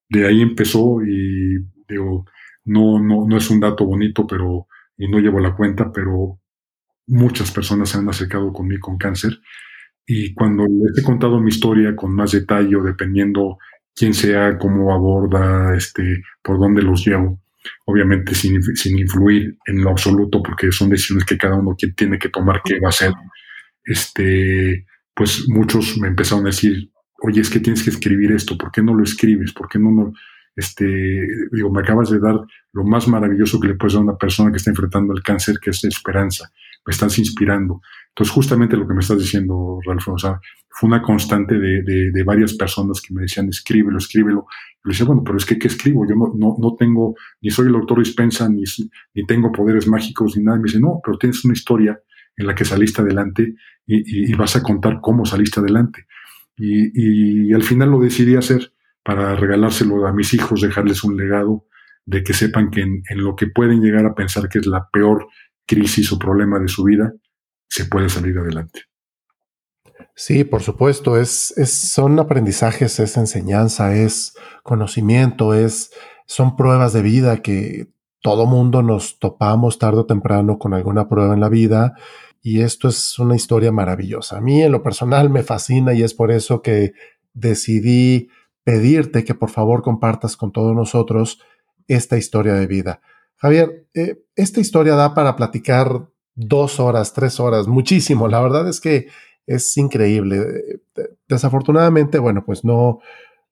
[0.08, 1.58] de ahí empezó y
[1.88, 2.24] digo,
[2.64, 6.38] no, no, no es un dato bonito, pero, y no llevo la cuenta, pero
[7.08, 9.40] muchas personas se han acercado conmigo con cáncer.
[10.06, 13.58] Y cuando les he contado mi historia con más detalle, dependiendo
[13.94, 17.40] quién sea, cómo aborda, este, por dónde los llevo,
[17.84, 22.28] obviamente sin, sin influir en lo absoluto, porque son decisiones que cada uno tiene que
[22.28, 23.12] tomar qué va a hacer,
[23.84, 26.90] este, pues muchos me empezaron a decir,
[27.22, 29.52] oye, es que tienes que escribir esto, ¿por qué no lo escribes?
[29.52, 30.12] ¿Por qué no, no
[30.58, 30.84] este,
[31.52, 32.34] digo, me acabas de dar
[32.72, 35.58] lo más maravilloso que le puedes dar a una persona que está enfrentando el cáncer,
[35.62, 36.50] que es esperanza.
[36.88, 37.80] Me estás inspirando.
[38.08, 41.82] Entonces, justamente lo que me estás diciendo, Ralf, o sea, fue una constante de,
[42.12, 44.46] de, varias personas que me decían, escríbelo, escríbelo.
[44.84, 46.06] Y le decía, bueno, pero es que, ¿qué escribo?
[46.08, 48.62] Yo no, no, no tengo, ni soy el doctor Dispensa, ni,
[49.14, 50.56] ni tengo poderes mágicos, ni nada.
[50.56, 52.00] Y me dice, no, pero tienes una historia
[52.36, 53.54] en la que saliste adelante
[53.86, 56.06] y, y, y vas a contar cómo saliste adelante.
[56.58, 58.72] Y, al final lo decidí hacer
[59.04, 61.66] para regalárselo a mis hijos, dejarles un legado
[62.04, 65.28] de que sepan que en, lo que pueden llegar a pensar que es la peor
[65.68, 67.12] crisis o problema de su vida,
[67.68, 68.80] se puede salir adelante.
[70.14, 75.92] Sí, por supuesto, es, es, son aprendizajes, es enseñanza, es conocimiento, es,
[76.26, 77.88] son pruebas de vida que
[78.20, 81.94] todo mundo nos topamos tarde o temprano con alguna prueba en la vida
[82.42, 84.38] y esto es una historia maravillosa.
[84.38, 86.94] A mí en lo personal me fascina y es por eso que
[87.32, 88.28] decidí
[88.64, 91.40] pedirte que por favor compartas con todos nosotros
[91.86, 93.00] esta historia de vida.
[93.38, 98.28] Javier, eh, esta historia da para platicar dos horas, tres horas, muchísimo.
[98.28, 99.08] La verdad es que
[99.46, 100.82] es increíble.
[101.28, 103.00] Desafortunadamente, bueno, pues no,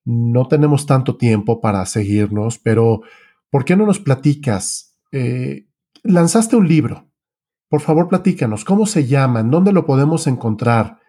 [0.04, 3.02] no tenemos tanto tiempo para seguirnos, pero
[3.50, 4.96] ¿por qué no nos platicas?
[5.12, 5.66] Eh,
[6.04, 7.10] lanzaste un libro,
[7.68, 9.40] por favor, platícanos, ¿cómo se llama?
[9.40, 11.00] ¿En dónde lo podemos encontrar?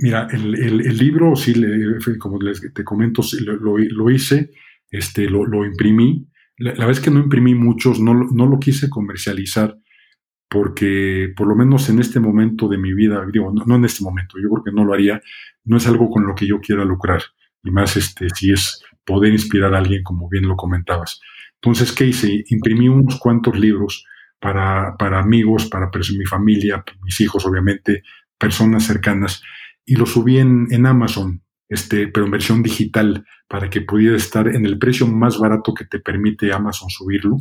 [0.00, 1.54] Mira, el, libro, sí,
[2.18, 2.38] como
[2.74, 3.22] te comento,
[3.60, 4.50] lo, hice,
[4.90, 6.28] este, lo, imprimí.
[6.58, 9.76] La, verdad es que no imprimí muchos, no, no lo quise comercializar
[10.52, 14.36] porque por lo menos en este momento de mi vida, digo, no, en este momento,
[14.38, 15.18] yo creo que no lo haría,
[15.64, 17.22] no es algo con lo que yo quiera lucrar,
[17.64, 21.20] y más este, si es poder inspirar a alguien, como bien lo comentabas.
[21.54, 22.44] Entonces, ¿qué hice?
[22.48, 24.04] Imprimí unos cuantos libros
[24.38, 28.02] para, para amigos, para mi familia, mis hijos, obviamente,
[28.36, 29.42] personas cercanas,
[29.86, 31.41] y lo subí en, en Amazon,
[31.72, 35.86] este, pero en versión digital, para que pudiera estar en el precio más barato que
[35.86, 37.38] te permite Amazon subirlo.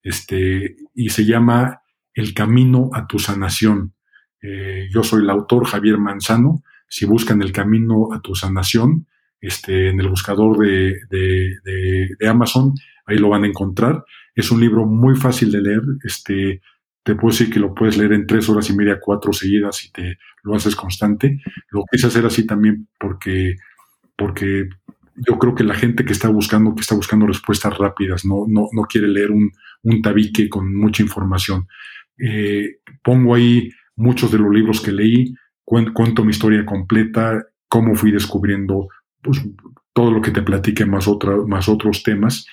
[0.00, 1.82] Este, y se llama
[2.14, 3.94] El Camino a tu Sanación.
[4.40, 6.62] Eh, yo soy el autor Javier Manzano.
[6.88, 9.08] Si buscan El Camino a tu Sanación,
[9.40, 12.74] este, en el buscador de, de, Amazon,
[13.06, 14.04] ahí lo van a encontrar.
[14.36, 15.82] Es un libro muy fácil de leer.
[16.04, 16.62] Este,
[17.04, 19.92] te puedo decir que lo puedes leer en tres horas y media, cuatro seguidas si
[19.92, 21.40] te lo haces constante.
[21.70, 23.56] Lo quise hacer así también porque,
[24.16, 24.68] porque
[25.16, 28.68] yo creo que la gente que está buscando, que está buscando respuestas rápidas, no, no,
[28.72, 29.52] no quiere leer un,
[29.82, 31.68] un tabique con mucha información.
[32.18, 35.34] Eh, pongo ahí muchos de los libros que leí,
[35.64, 38.88] cuento mi historia completa, cómo fui descubriendo
[39.22, 39.42] pues,
[39.92, 42.46] todo lo que te platiqué, más, otra, más otros temas.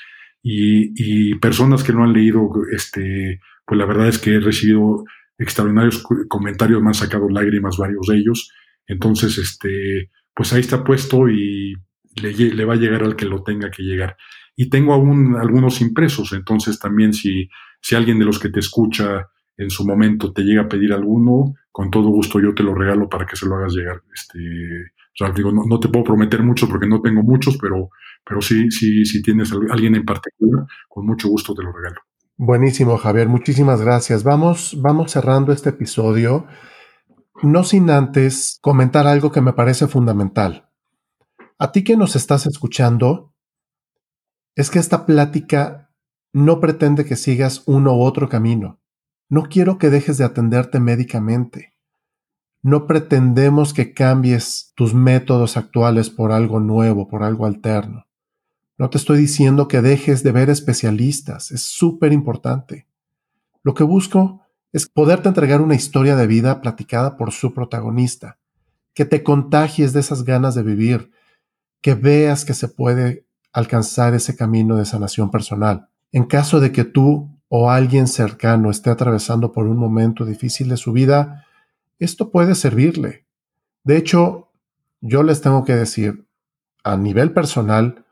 [0.43, 5.03] Y, y, personas que no han leído, este, pues la verdad es que he recibido
[5.37, 8.51] extraordinarios comentarios, me han sacado lágrimas varios de ellos.
[8.87, 11.75] Entonces, este, pues ahí está puesto y
[12.15, 14.17] le, va a llegar al que lo tenga que llegar.
[14.55, 17.49] Y tengo aún algunos impresos, entonces también si,
[17.81, 21.53] si alguien de los que te escucha en su momento te llega a pedir alguno,
[21.71, 24.01] con todo gusto yo te lo regalo para que se lo hagas llegar.
[24.13, 24.39] Este,
[25.35, 27.89] digo, no, te puedo prometer mucho porque no tengo muchos, pero,
[28.25, 32.01] pero sí, sí, si tienes alguien en particular, con mucho gusto te lo regalo.
[32.43, 33.29] Buenísimo, Javier.
[33.29, 34.23] Muchísimas gracias.
[34.23, 36.47] Vamos, vamos cerrando este episodio,
[37.43, 40.67] no sin antes comentar algo que me parece fundamental.
[41.59, 43.35] A ti que nos estás escuchando,
[44.55, 45.93] es que esta plática
[46.33, 48.81] no pretende que sigas uno u otro camino.
[49.29, 51.75] No quiero que dejes de atenderte médicamente.
[52.63, 58.07] No pretendemos que cambies tus métodos actuales por algo nuevo, por algo alterno.
[58.81, 62.87] No te estoy diciendo que dejes de ver especialistas, es súper importante.
[63.61, 64.41] Lo que busco
[64.73, 68.39] es poderte entregar una historia de vida platicada por su protagonista,
[68.95, 71.11] que te contagies de esas ganas de vivir,
[71.81, 75.89] que veas que se puede alcanzar ese camino de sanación personal.
[76.11, 80.77] En caso de que tú o alguien cercano esté atravesando por un momento difícil de
[80.77, 81.45] su vida,
[81.99, 83.27] esto puede servirle.
[83.83, 84.49] De hecho,
[85.01, 86.25] yo les tengo que decir,
[86.83, 88.05] a nivel personal,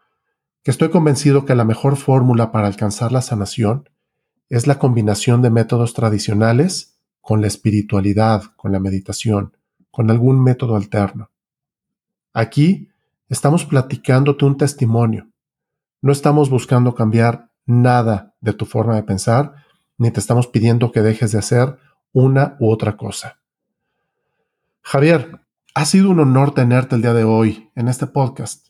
[0.63, 3.89] que estoy convencido que la mejor fórmula para alcanzar la sanación
[4.49, 9.55] es la combinación de métodos tradicionales con la espiritualidad, con la meditación,
[9.91, 11.29] con algún método alterno.
[12.33, 12.89] Aquí
[13.29, 15.29] Estamos platicándote un testimonio.
[16.01, 19.53] No estamos buscando cambiar nada de tu forma de pensar,
[19.99, 21.77] ni te estamos pidiendo que dejes de hacer
[22.11, 23.37] una u otra cosa.
[24.81, 25.41] Javier,
[25.75, 28.68] ha sido un honor tenerte el día de hoy en este podcast,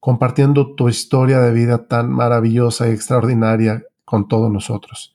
[0.00, 5.14] compartiendo tu historia de vida tan maravillosa y extraordinaria con todos nosotros.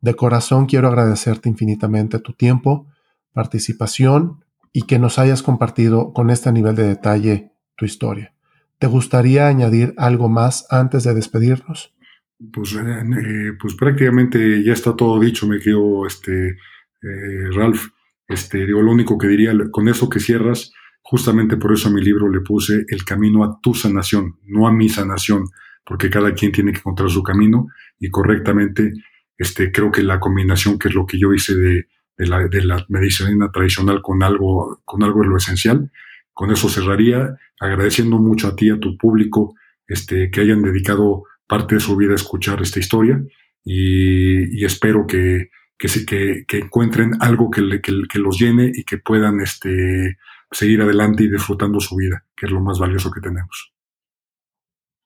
[0.00, 2.86] De corazón quiero agradecerte infinitamente tu tiempo,
[3.32, 8.34] participación y que nos hayas compartido con este nivel de detalle tu historia.
[8.78, 11.94] ¿Te gustaría añadir algo más antes de despedirnos?
[12.52, 17.86] Pues, eh, pues prácticamente ya está todo dicho, me quedo este, eh, Ralph.
[18.26, 20.72] Este, digo, lo único que diría, con eso que cierras,
[21.04, 24.72] justamente por eso a mi libro le puse el camino a tu sanación, no a
[24.72, 25.44] mi sanación,
[25.84, 27.66] porque cada quien tiene que encontrar su camino
[28.00, 28.90] y correctamente,
[29.36, 32.64] este, creo que la combinación, que es lo que yo hice de, de, la, de
[32.64, 35.90] la medicina tradicional con algo, con algo de lo esencial,
[36.32, 39.54] con eso cerraría, agradeciendo mucho a ti, a tu público,
[39.86, 43.22] este, que hayan dedicado parte de su vida a escuchar esta historia
[43.62, 50.16] y, espero que, que, que, encuentren algo que, que, los llene y que puedan este,
[50.54, 53.74] seguir adelante y disfrutando su vida, que es lo más valioso que tenemos.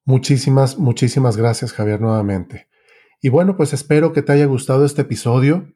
[0.04, 2.68] Muchísimas, muchísimas gracias Javier nuevamente.
[3.20, 5.74] Y bueno, pues espero que te haya gustado este episodio.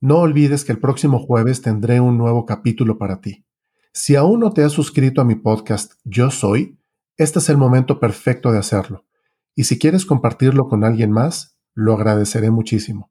[0.00, 3.44] No olvides que el próximo jueves tendré un nuevo capítulo para ti.
[3.92, 6.78] Si aún no te has suscrito a mi podcast Yo Soy,
[7.16, 9.06] este es el momento perfecto de hacerlo.
[9.54, 13.10] Y si quieres compartirlo con alguien más, lo agradeceré muchísimo.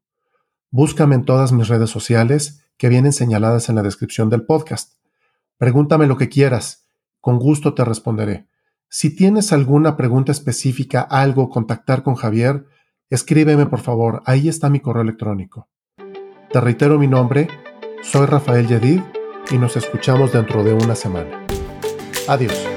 [0.70, 4.94] Búscame en todas mis redes sociales que vienen señaladas en la descripción del podcast.
[5.58, 6.90] Pregúntame lo que quieras,
[7.22, 8.48] con gusto te responderé.
[8.90, 12.66] Si tienes alguna pregunta específica, algo, contactar con Javier,
[13.10, 15.70] escríbeme por favor, ahí está mi correo electrónico.
[16.52, 17.48] Te reitero mi nombre,
[18.04, 19.02] soy Rafael Yedid
[19.52, 21.46] y nos escuchamos dentro de una semana.
[22.28, 22.68] Adiós.